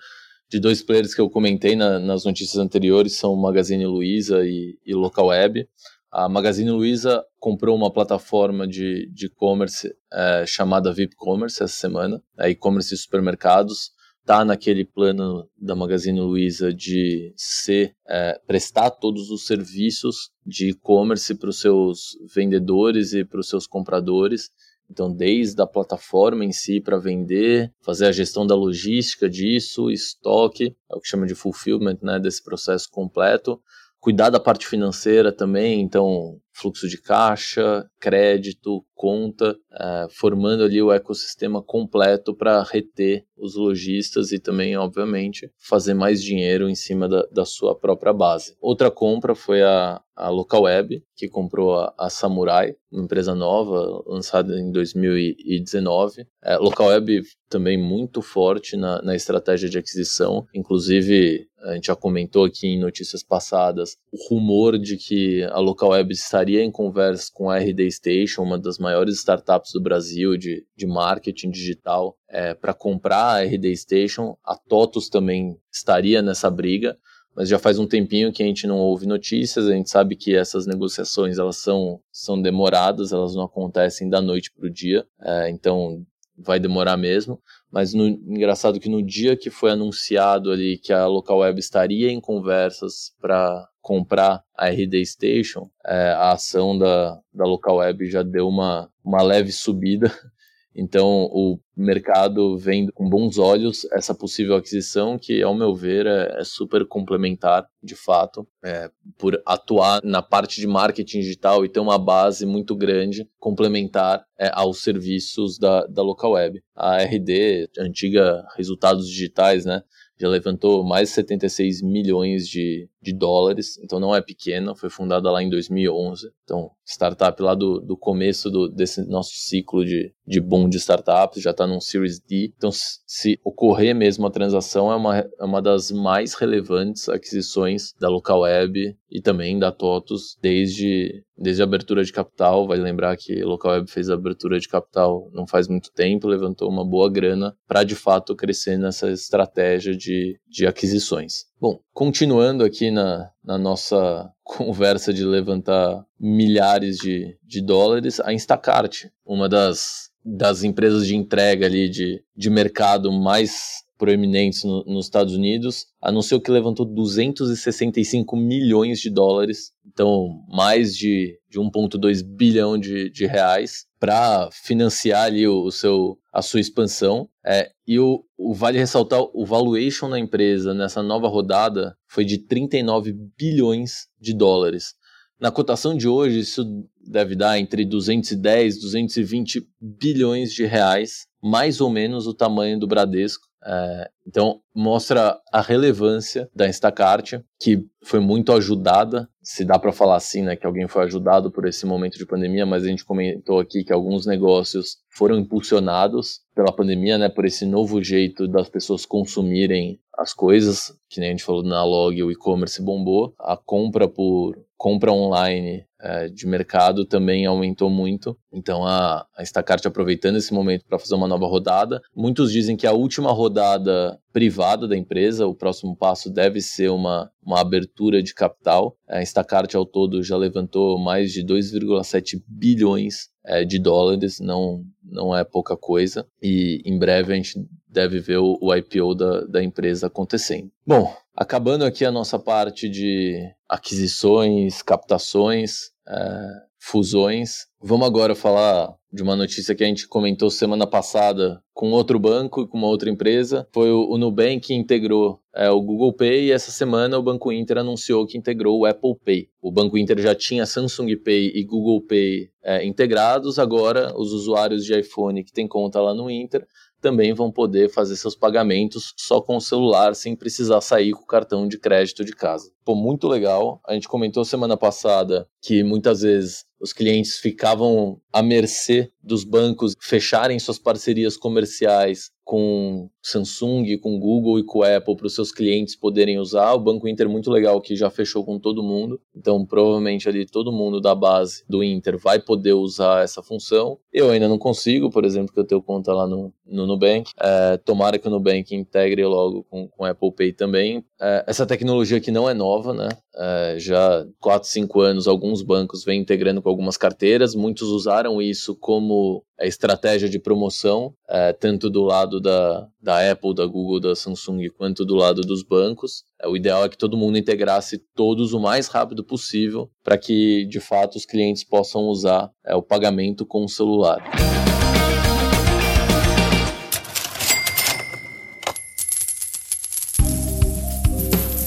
de 0.50 0.59
dois 0.59 0.83
players 0.83 1.14
que 1.14 1.21
eu 1.21 1.30
comentei 1.30 1.76
na, 1.76 2.00
nas 2.00 2.25
notícias 2.25 2.59
anteriores 2.59 3.16
são 3.16 3.37
Magazine 3.37 3.87
Luiza 3.87 4.45
e, 4.45 4.76
e 4.85 4.92
Local 4.95 5.28
Web. 5.28 5.69
A 6.11 6.28
Magazine 6.28 6.73
Luiza 6.73 7.25
comprou 7.38 7.76
uma 7.76 7.92
plataforma 7.92 8.66
de 8.66 9.09
e-commerce 9.23 9.95
é, 10.12 10.45
chamada 10.45 10.92
VIP 10.92 11.14
Commerce 11.14 11.62
essa 11.62 11.76
semana, 11.76 12.21
é 12.37 12.50
e-commerce 12.50 12.90
de 12.90 13.00
supermercados. 13.00 13.92
Está 14.21 14.45
naquele 14.45 14.85
plano 14.85 15.49
da 15.57 15.75
Magazine 15.75 16.21
Luiza 16.21 16.75
de 16.75 17.33
ser, 17.37 17.95
é, 18.09 18.38
prestar 18.45 18.90
todos 18.90 19.30
os 19.30 19.47
serviços 19.47 20.30
de 20.45 20.71
e-commerce 20.71 21.35
para 21.37 21.50
os 21.50 21.61
seus 21.61 22.19
vendedores 22.35 23.12
e 23.12 23.25
para 23.25 23.40
os 23.40 23.49
seus 23.49 23.66
compradores. 23.66 24.50
Então, 24.90 25.12
desde 25.12 25.62
a 25.62 25.66
plataforma 25.66 26.44
em 26.44 26.50
si 26.50 26.80
para 26.80 26.99
vender, 26.99 27.73
fazer 27.80 28.06
a 28.06 28.12
gestão 28.12 28.44
da 28.44 28.56
logística 28.56 29.28
disso, 29.28 29.90
estoque, 29.90 30.75
é 30.90 30.97
o 30.97 31.00
que 31.00 31.09
chama 31.09 31.26
de 31.26 31.35
fulfillment, 31.35 31.99
né, 32.02 32.18
desse 32.18 32.42
processo 32.42 32.90
completo, 32.90 33.62
cuidar 34.00 34.30
da 34.30 34.40
parte 34.40 34.66
financeira 34.66 35.30
também, 35.30 35.80
então 35.80 36.40
fluxo 36.61 36.88
de 36.88 37.00
caixa, 37.00 37.88
crédito, 37.99 38.85
conta, 38.95 39.57
é, 39.73 40.07
formando 40.11 40.62
ali 40.62 40.83
o 40.83 40.93
ecossistema 40.93 41.62
completo 41.62 42.35
para 42.35 42.62
reter 42.62 43.25
os 43.35 43.57
lojistas 43.57 44.31
e 44.31 44.38
também, 44.38 44.76
obviamente, 44.76 45.50
fazer 45.59 45.95
mais 45.95 46.23
dinheiro 46.23 46.69
em 46.69 46.75
cima 46.75 47.09
da, 47.09 47.26
da 47.33 47.47
sua 47.47 47.75
própria 47.75 48.12
base. 48.12 48.55
Outra 48.61 48.90
compra 48.90 49.35
foi 49.35 49.62
a, 49.62 50.02
a 50.14 50.29
Local 50.29 50.64
Web, 50.64 51.02
que 51.17 51.29
comprou 51.29 51.75
a, 51.79 51.95
a, 51.99 52.11
Samurai, 52.11 52.75
uma 52.93 53.05
empresa 53.05 53.35
nova, 53.35 54.02
lançada 54.07 54.59
em 54.61 54.71
2019. 54.71 56.26
É, 56.45 56.59
Local 56.59 56.88
Web 56.88 57.23
também 57.49 57.79
muito 57.79 58.21
forte 58.21 58.76
na, 58.76 59.00
na 59.00 59.17
estratégia 59.17 59.71
de 59.71 59.79
aquisição, 59.79 60.47
inclusive 60.55 61.49
a 61.62 61.75
gente 61.75 61.87
já 61.87 61.97
comentou 61.97 62.45
aqui 62.45 62.67
em 62.67 62.81
notícias 62.81 63.23
passadas 63.23 63.97
o 64.12 64.29
rumor 64.29 64.79
de 64.79 64.97
que 64.97 65.43
a 65.45 65.59
Local 65.59 65.90
Web 65.90 66.14
estaria 66.50 66.64
em 66.64 66.71
conversa 66.71 67.30
com 67.33 67.49
a 67.49 67.59
RD 67.59 67.90
Station, 67.90 68.42
uma 68.42 68.59
das 68.59 68.78
maiores 68.78 69.16
startups 69.19 69.73
do 69.73 69.80
Brasil 69.80 70.37
de, 70.37 70.66
de 70.76 70.87
marketing 70.87 71.50
digital, 71.50 72.16
é, 72.28 72.54
para 72.54 72.75
comprar 72.75 73.37
a 73.37 73.45
RD 73.45 73.76
Station. 73.76 74.37
A 74.45 74.57
TOTUS 74.57 75.09
também 75.09 75.57
estaria 75.73 76.21
nessa 76.21 76.50
briga, 76.50 76.99
mas 77.35 77.49
já 77.49 77.59
faz 77.59 77.78
um 77.78 77.87
tempinho 77.87 78.33
que 78.33 78.42
a 78.42 78.47
gente 78.47 78.66
não 78.66 78.78
ouve 78.78 79.07
notícias, 79.07 79.69
a 79.69 79.73
gente 79.73 79.88
sabe 79.88 80.16
que 80.16 80.35
essas 80.35 80.66
negociações 80.66 81.38
elas 81.38 81.57
são, 81.57 82.00
são 82.11 82.40
demoradas, 82.40 83.12
elas 83.12 83.35
não 83.35 83.45
acontecem 83.45 84.09
da 84.09 84.21
noite 84.21 84.50
para 84.52 84.66
o 84.66 84.71
dia, 84.71 85.07
é, 85.23 85.50
então 85.50 86.04
vai 86.37 86.59
demorar 86.59 86.97
mesmo. 86.97 87.40
Mas 87.71 87.95
no, 87.95 88.07
engraçado 88.07 88.80
que 88.80 88.88
no 88.88 89.02
dia 89.02 89.37
que 89.37 89.50
foi 89.50 89.71
anunciado 89.71 90.50
ali 90.50 90.78
que 90.78 90.92
a 90.92 91.07
Local 91.07 91.38
Web 91.38 91.61
estaria 91.61 92.11
em 92.11 92.21
conversas 92.21 93.12
para 93.21 93.69
comprar 93.81 94.43
a 94.57 94.69
RD 94.69 95.05
Station, 95.07 95.71
é, 95.87 96.13
a 96.13 96.33
ação 96.33 96.77
da, 96.79 97.19
da 97.33 97.45
Local 97.45 97.77
Web 97.77 98.11
já 98.11 98.23
deu 98.23 98.49
uma, 98.49 98.91
uma 99.05 99.23
leve 99.23 99.53
subida. 99.53 100.11
Então, 100.73 101.29
o 101.33 101.59
mercado 101.77 102.57
vem 102.57 102.87
com 102.95 103.09
bons 103.09 103.39
olhos 103.39 103.85
essa 103.93 104.15
possível 104.15 104.55
aquisição, 104.55 105.19
que, 105.19 105.43
ao 105.43 105.53
meu 105.53 105.75
ver, 105.75 106.07
é, 106.07 106.41
é 106.41 106.45
super 106.45 106.87
complementar, 106.87 107.67
de 107.83 107.97
fato, 107.97 108.47
é, 108.65 108.89
por 109.19 109.43
atuar 109.45 110.01
na 110.05 110.23
parte 110.23 110.61
de 110.61 110.69
marketing 110.69 111.21
digital 111.21 111.65
e 111.65 111.69
ter 111.69 111.81
uma 111.81 111.99
base 111.99 112.47
muito 112.47 112.77
grande, 112.77 113.29
complementar 113.39 114.25
é, 114.39 114.49
aos 114.55 114.81
serviços 114.81 115.59
da, 115.59 115.85
da 115.87 116.03
local 116.03 116.33
web. 116.33 116.63
A 116.75 116.99
RD, 116.99 117.69
antiga 117.77 118.47
Resultados 118.57 119.09
Digitais, 119.09 119.65
né? 119.65 119.83
já 120.21 120.29
levantou 120.29 120.85
mais 120.85 121.09
de 121.09 121.15
76 121.15 121.81
milhões 121.83 122.47
de, 122.47 122.89
de 123.02 123.12
dólares, 123.12 123.78
então 123.83 123.99
não 123.99 124.14
é 124.14 124.21
pequena, 124.21 124.75
foi 124.75 124.90
fundada 124.90 125.30
lá 125.30 125.42
em 125.42 125.49
2011. 125.49 126.30
Então, 126.45 126.71
startup 126.85 127.40
lá 127.42 127.54
do, 127.54 127.80
do 127.80 127.97
começo 127.97 128.50
do, 128.50 128.69
desse 128.69 129.09
nosso 129.09 129.33
ciclo 129.35 129.85
de, 129.85 130.12
de 130.26 130.40
boom 130.40 130.69
de 130.69 130.76
startups, 130.76 131.42
já 131.42 131.50
está 131.50 131.66
num 131.66 131.80
Series 131.80 132.21
D. 132.21 132.52
Então, 132.57 132.71
se 132.73 133.40
ocorrer 133.45 133.95
mesmo 133.95 134.26
a 134.26 134.30
transação, 134.30 134.92
é 134.92 134.97
uma, 134.97 135.19
é 135.19 135.45
uma 135.45 135.62
das 135.62 135.90
mais 135.90 136.35
relevantes 136.35 137.09
aquisições 137.09 137.95
da 137.99 138.09
Local 138.09 138.40
Web 138.40 138.97
e 139.11 139.21
também 139.21 139.59
da 139.59 139.73
TOTUS 139.73 140.37
desde, 140.40 141.25
desde 141.37 141.62
a 141.62 141.64
abertura 141.64 142.04
de 142.04 142.12
capital. 142.12 142.66
Vai 142.66 142.78
lembrar 142.78 143.16
que 143.16 143.40
a 143.40 143.47
Local 143.47 143.73
Web 143.73 143.90
fez 143.90 144.11
a 144.11 144.14
abertura 144.14 144.59
de 144.61 144.69
capital 144.69 145.30
não 145.33 145.47
faz 145.47 145.69
muito 145.69 145.90
tempo, 145.92 146.28
levantou 146.28 146.69
uma 146.69 146.85
boa 146.85 147.11
grana 147.11 147.57
para 147.66 147.83
de 147.83 147.95
fato 147.95 148.37
crescer 148.37 148.78
nessa 148.78 149.11
estratégia 149.11 149.97
de, 149.97 150.38
de 150.49 150.66
aquisições. 150.66 151.50
Bom, 151.61 151.79
continuando 151.93 152.64
aqui 152.64 152.90
na, 152.90 153.31
na 153.45 153.59
nossa 153.59 154.33
conversa 154.43 155.12
de 155.12 155.23
levantar 155.25 156.07
milhares 156.19 156.97
de, 156.97 157.37
de 157.45 157.61
dólares, 157.61 158.19
a 158.21 158.33
Instacart, 158.33 159.09
uma 159.26 159.47
das, 159.47 160.11
das 160.25 160.64
empresas 160.64 161.07
de 161.07 161.14
entrega 161.14 161.67
ali 161.67 161.90
de, 161.90 162.25
de 162.35 162.49
mercado 162.49 163.12
mais 163.12 163.85
proeminentes 164.00 164.64
no, 164.64 164.83
nos 164.85 165.04
Estados 165.04 165.35
Unidos, 165.35 165.85
anunciou 166.00 166.40
que 166.40 166.50
levantou 166.50 166.87
265 166.87 168.35
milhões 168.35 168.99
de 168.99 169.11
dólares, 169.11 169.73
então 169.87 170.42
mais 170.49 170.97
de, 170.97 171.38
de 171.50 171.61
1,2 171.61 172.25
bilhão 172.25 172.78
de, 172.78 173.11
de 173.11 173.26
reais, 173.26 173.85
para 173.99 174.49
financiar 174.50 175.26
ali 175.26 175.47
o, 175.47 175.64
o, 175.64 175.71
seu, 175.71 176.19
a 176.33 176.40
sua 176.40 176.61
expansão. 176.61 177.28
É, 177.45 177.71
e 177.87 177.99
o, 177.99 178.25
o, 178.38 178.54
vale 178.54 178.78
ressaltar 178.78 179.21
o 179.35 179.45
valuation 179.45 180.09
da 180.09 180.19
empresa 180.19 180.73
nessa 180.73 181.02
nova 181.02 181.28
rodada 181.28 181.95
foi 182.09 182.25
de 182.25 182.38
39 182.38 183.14
bilhões 183.37 184.09
de 184.19 184.33
dólares. 184.33 184.95
Na 185.38 185.50
cotação 185.50 185.95
de 185.95 186.09
hoje, 186.09 186.40
isso 186.40 186.64
deve 187.07 187.35
dar 187.35 187.59
entre 187.59 187.85
210 187.85 188.76
e 188.76 188.80
220 188.80 189.69
bilhões 189.80 190.52
de 190.52 190.64
reais, 190.64 191.26
mais 191.42 191.80
ou 191.80 191.90
menos 191.90 192.26
o 192.26 192.35
tamanho 192.35 192.78
do 192.78 192.87
Bradesco. 192.87 193.50
É, 193.64 194.11
então, 194.26 194.61
mostra 194.75 195.38
a 195.52 195.61
relevância 195.61 196.49
da 196.55 196.69
Instacart, 196.69 197.35
que 197.61 197.85
foi 198.02 198.21
muito 198.21 198.52
ajudada, 198.52 199.29
se 199.43 199.64
dá 199.64 199.79
para 199.79 199.93
falar 199.93 200.17
assim, 200.17 200.43
né, 200.43 200.57
que 200.57 200.67
alguém 200.67 200.88
foi 200.88 201.05
ajudado 201.05 201.50
por 201.50 201.67
esse 201.67 201.85
momento 201.85 202.17
de 202.17 202.26
pandemia, 202.26 202.64
mas 202.64 202.85
a 202.85 202.88
gente 202.88 203.05
comentou 203.05 203.59
aqui 203.59 203.85
que 203.85 203.93
alguns 203.93 204.25
negócios 204.25 204.99
foram 205.11 205.38
impulsionados 205.38 206.40
pela 206.55 206.75
pandemia, 206.75 207.19
né, 207.19 207.29
por 207.29 207.45
esse 207.45 207.67
novo 207.67 208.02
jeito 208.02 208.49
das 208.49 208.69
pessoas 208.69 209.05
consumirem 209.05 210.00
as 210.17 210.33
coisas, 210.33 210.93
que 211.09 211.21
nem 211.21 211.31
a 211.31 211.33
gente 211.33 211.45
falou 211.45 211.62
na 211.62 211.85
log, 211.85 212.23
o 212.23 212.31
e-commerce 212.31 212.83
bombou, 212.83 213.35
a 213.38 213.57
compra 213.57 214.09
por 214.09 214.57
compra 214.76 215.12
online 215.12 215.85
é, 216.02 216.28
de 216.28 216.47
mercado 216.47 217.04
também 217.04 217.47
aumentou 217.47 217.90
muito. 217.90 218.37
Então 218.52 218.87
a, 218.87 219.26
a 219.37 219.42
Instacart 219.42 219.85
aproveitando 219.87 220.37
esse 220.37 220.52
momento 220.52 220.85
para 220.87 220.99
fazer 220.99 221.14
uma 221.14 221.28
nova 221.28 221.47
rodada. 221.47 222.00
Muitos 222.14 222.50
dizem 222.50 222.76
que 222.76 222.87
a 222.87 222.92
última 222.92 223.30
rodada 223.33 224.19
privada 224.33 224.87
da 224.87 224.97
empresa, 224.97 225.47
o 225.47 225.54
próximo 225.54 225.97
passo 225.97 226.30
deve 226.30 226.61
ser 226.61 226.90
uma, 226.90 227.30
uma 227.45 227.61
abertura 227.61 228.23
de 228.23 228.35
capital. 228.35 228.97
A 229.09 229.21
Instacart 229.23 229.75
ao 229.75 229.85
todo 229.85 230.23
já 230.23 230.37
levantou 230.37 230.99
mais 230.99 231.33
de 231.33 231.45
2,7 231.45 232.42
bilhões 232.47 233.28
é, 233.45 233.64
de 233.64 233.78
dólares, 233.78 234.38
não, 234.40 234.85
não 235.02 235.37
é 235.37 235.45
pouca 235.45 235.76
coisa. 235.76 236.26
E 236.42 236.80
em 236.85 236.99
breve 236.99 237.33
a 237.33 237.37
gente 237.37 237.59
deve 237.88 238.21
ver 238.21 238.38
o, 238.38 238.59
o 238.61 238.75
IPO 238.75 239.14
da, 239.14 239.40
da 239.42 239.62
empresa 239.62 240.07
acontecendo. 240.07 240.71
Bom, 240.87 241.12
acabando 241.37 241.85
aqui 241.85 242.04
a 242.04 242.12
nossa 242.12 242.38
parte 242.38 242.88
de 242.88 243.50
aquisições, 243.71 244.83
captações, 244.83 245.91
é, 246.09 246.49
fusões, 246.81 247.67
vamos 247.81 248.07
agora 248.07 248.35
falar 248.35 248.93
de 249.12 249.23
uma 249.23 249.37
notícia 249.37 249.75
que 249.75 249.85
a 249.85 249.87
gente 249.87 250.09
comentou 250.09 250.50
semana 250.50 250.87
passada 250.87 251.62
com 251.75 251.91
outro 251.91 252.19
banco 252.19 252.62
e 252.62 252.69
com 252.69 252.79
uma 252.79 252.87
outra 252.87 253.11
empresa. 253.11 253.67
Foi 253.73 253.91
o, 253.91 254.17
Nubank 254.17 254.61
que 254.61 254.75
integrou 254.75 255.41
é, 255.55 255.69
o 255.69 255.81
Google 255.81 256.12
Pay 256.12 256.47
e 256.47 256.53
essa 256.53 256.71
semana 256.71 257.19
o 257.19 257.23
Banco 257.23 257.53
Inter 257.53 257.79
anunciou 257.79 258.27
que 258.27 258.39
integrou 258.39 258.79
o 258.79 258.87
Apple 258.87 259.17
Pay. 259.25 259.49
O 259.61 259.71
Banco 259.71 259.99
Inter 259.99 260.19
já 260.21 260.35
tinha 260.35 260.67
Samsung 260.67 261.17
Pay 261.17 261.53
e 261.55 261.65
Google 261.65 262.03
Pay 262.03 262.50
é, 262.62 262.85
integrados, 262.85 263.59
agora 263.59 264.12
os 264.17 264.33
usuários 264.33 264.85
de 264.85 264.99
iPhone 264.99 265.43
que 265.45 265.53
têm 265.53 265.67
conta 265.67 266.00
lá 266.00 266.15
no 266.15 266.31
Inter 266.31 266.67
também 267.00 267.33
vão 267.33 267.50
poder 267.50 267.90
fazer 267.90 268.16
seus 268.16 268.37
pagamentos 268.37 269.14
só 269.16 269.40
com 269.40 269.57
o 269.57 269.61
celular, 269.61 270.14
sem 270.14 270.37
precisar 270.37 270.80
sair 270.80 271.12
com 271.12 271.23
o 271.23 271.26
cartão 271.26 271.66
de 271.66 271.78
crédito 271.78 272.25
de 272.25 272.33
casa. 272.33 272.71
Pô, 272.85 272.95
muito 272.95 273.26
legal. 273.26 273.80
A 273.87 273.95
gente 273.95 274.09
comentou 274.09 274.45
semana 274.45 274.76
passada 274.76 275.49
que 275.62 275.83
muitas 275.83 276.23
vezes 276.23 276.64
os 276.81 276.93
clientes 276.93 277.39
ficavam 277.39 278.21
à 278.33 278.43
mercê 278.43 279.11
dos 279.23 279.45
bancos 279.45 279.95
fecharem 280.01 280.59
suas 280.59 280.79
parcerias 280.79 281.37
comerciais 281.37 282.31
com 282.51 283.09
Samsung, 283.23 283.97
com 283.99 284.19
Google 284.19 284.59
e 284.59 284.65
com 284.65 284.83
Apple 284.83 285.15
para 285.15 285.27
os 285.29 285.35
seus 285.37 285.53
clientes 285.53 285.95
poderem 285.95 286.37
usar. 286.37 286.73
O 286.73 286.81
Banco 286.81 287.07
Inter 287.07 287.29
muito 287.29 287.49
legal 287.49 287.81
que 287.81 287.95
já 287.95 288.11
fechou 288.11 288.45
com 288.45 288.59
todo 288.59 288.83
mundo. 288.83 289.21
Então, 289.37 289.65
provavelmente 289.65 290.29
ali 290.29 290.45
todo 290.45 290.73
mundo 290.73 291.01
da 291.01 291.15
base 291.15 291.63
do 291.69 291.85
Inter 291.85 292.19
vai 292.19 292.41
poder 292.41 292.73
usar 292.73 293.23
essa 293.23 293.41
função. 293.41 293.99
Eu 294.13 294.31
ainda 294.31 294.49
não 294.49 294.59
consigo, 294.59 295.11
por 295.11 295.25
exemplo, 295.25 295.55
que 295.55 295.61
eu 295.61 295.65
tenho 295.65 295.81
conta 295.81 296.13
lá 296.13 296.27
no, 296.27 296.53
no 296.67 296.89
Nubank. 296.89 297.31
É, 297.39 297.77
tomara 297.77 298.19
que 298.19 298.27
o 298.27 298.31
Nubank 298.31 298.75
integre 298.75 299.25
logo 299.25 299.65
com, 299.71 299.87
com 299.87 300.05
Apple 300.05 300.33
Pay 300.33 300.53
também. 300.53 301.05
É, 301.21 301.45
essa 301.47 301.65
tecnologia 301.65 302.21
que 302.21 302.33
não 302.33 302.51
é 302.51 302.55
nova, 302.55 302.93
né? 302.93 303.11
É, 303.37 303.77
já 303.79 304.27
4, 304.41 304.69
5 304.69 305.01
anos 305.01 305.29
alguns 305.29 305.63
bancos 305.63 306.03
vêm 306.05 306.21
integrando 306.21 306.61
com 306.61 306.69
algumas 306.71 306.97
carteiras. 306.97 307.55
Muitos 307.55 307.89
usaram 307.89 308.41
isso 308.41 308.75
como 308.75 309.45
estratégia 309.61 310.29
de 310.29 310.39
promoção, 310.39 311.15
é, 311.29 311.53
tanto 311.53 311.91
do 311.91 312.03
lado 312.03 312.41
da, 312.41 312.89
da 313.00 313.31
Apple, 313.31 313.55
da 313.55 313.67
Google, 313.67 314.00
da 314.00 314.17
Samsung, 314.17 314.69
quanto 314.71 315.05
do 315.05 315.15
lado 315.15 315.43
dos 315.43 315.62
bancos. 315.62 316.25
É, 316.43 316.49
o 316.49 316.57
ideal 316.57 316.85
é 316.85 316.89
que 316.89 316.97
todo 316.97 317.17
mundo 317.17 317.37
integrasse 317.37 317.99
todos 318.15 318.53
o 318.53 318.61
mais 318.61 318.89
rápido 318.89 319.23
possível 319.23 319.91
para 320.03 320.17
que, 320.17 320.65
de 320.67 320.81
fato, 320.81 321.17
os 321.17 321.27
clientes 321.27 321.62
possam 321.62 322.03
usar 322.05 322.50
é, 322.65 322.75
o 322.75 322.83
pagamento 322.83 323.45
com 323.45 323.65
o 323.65 323.69
celular. 323.69 324.23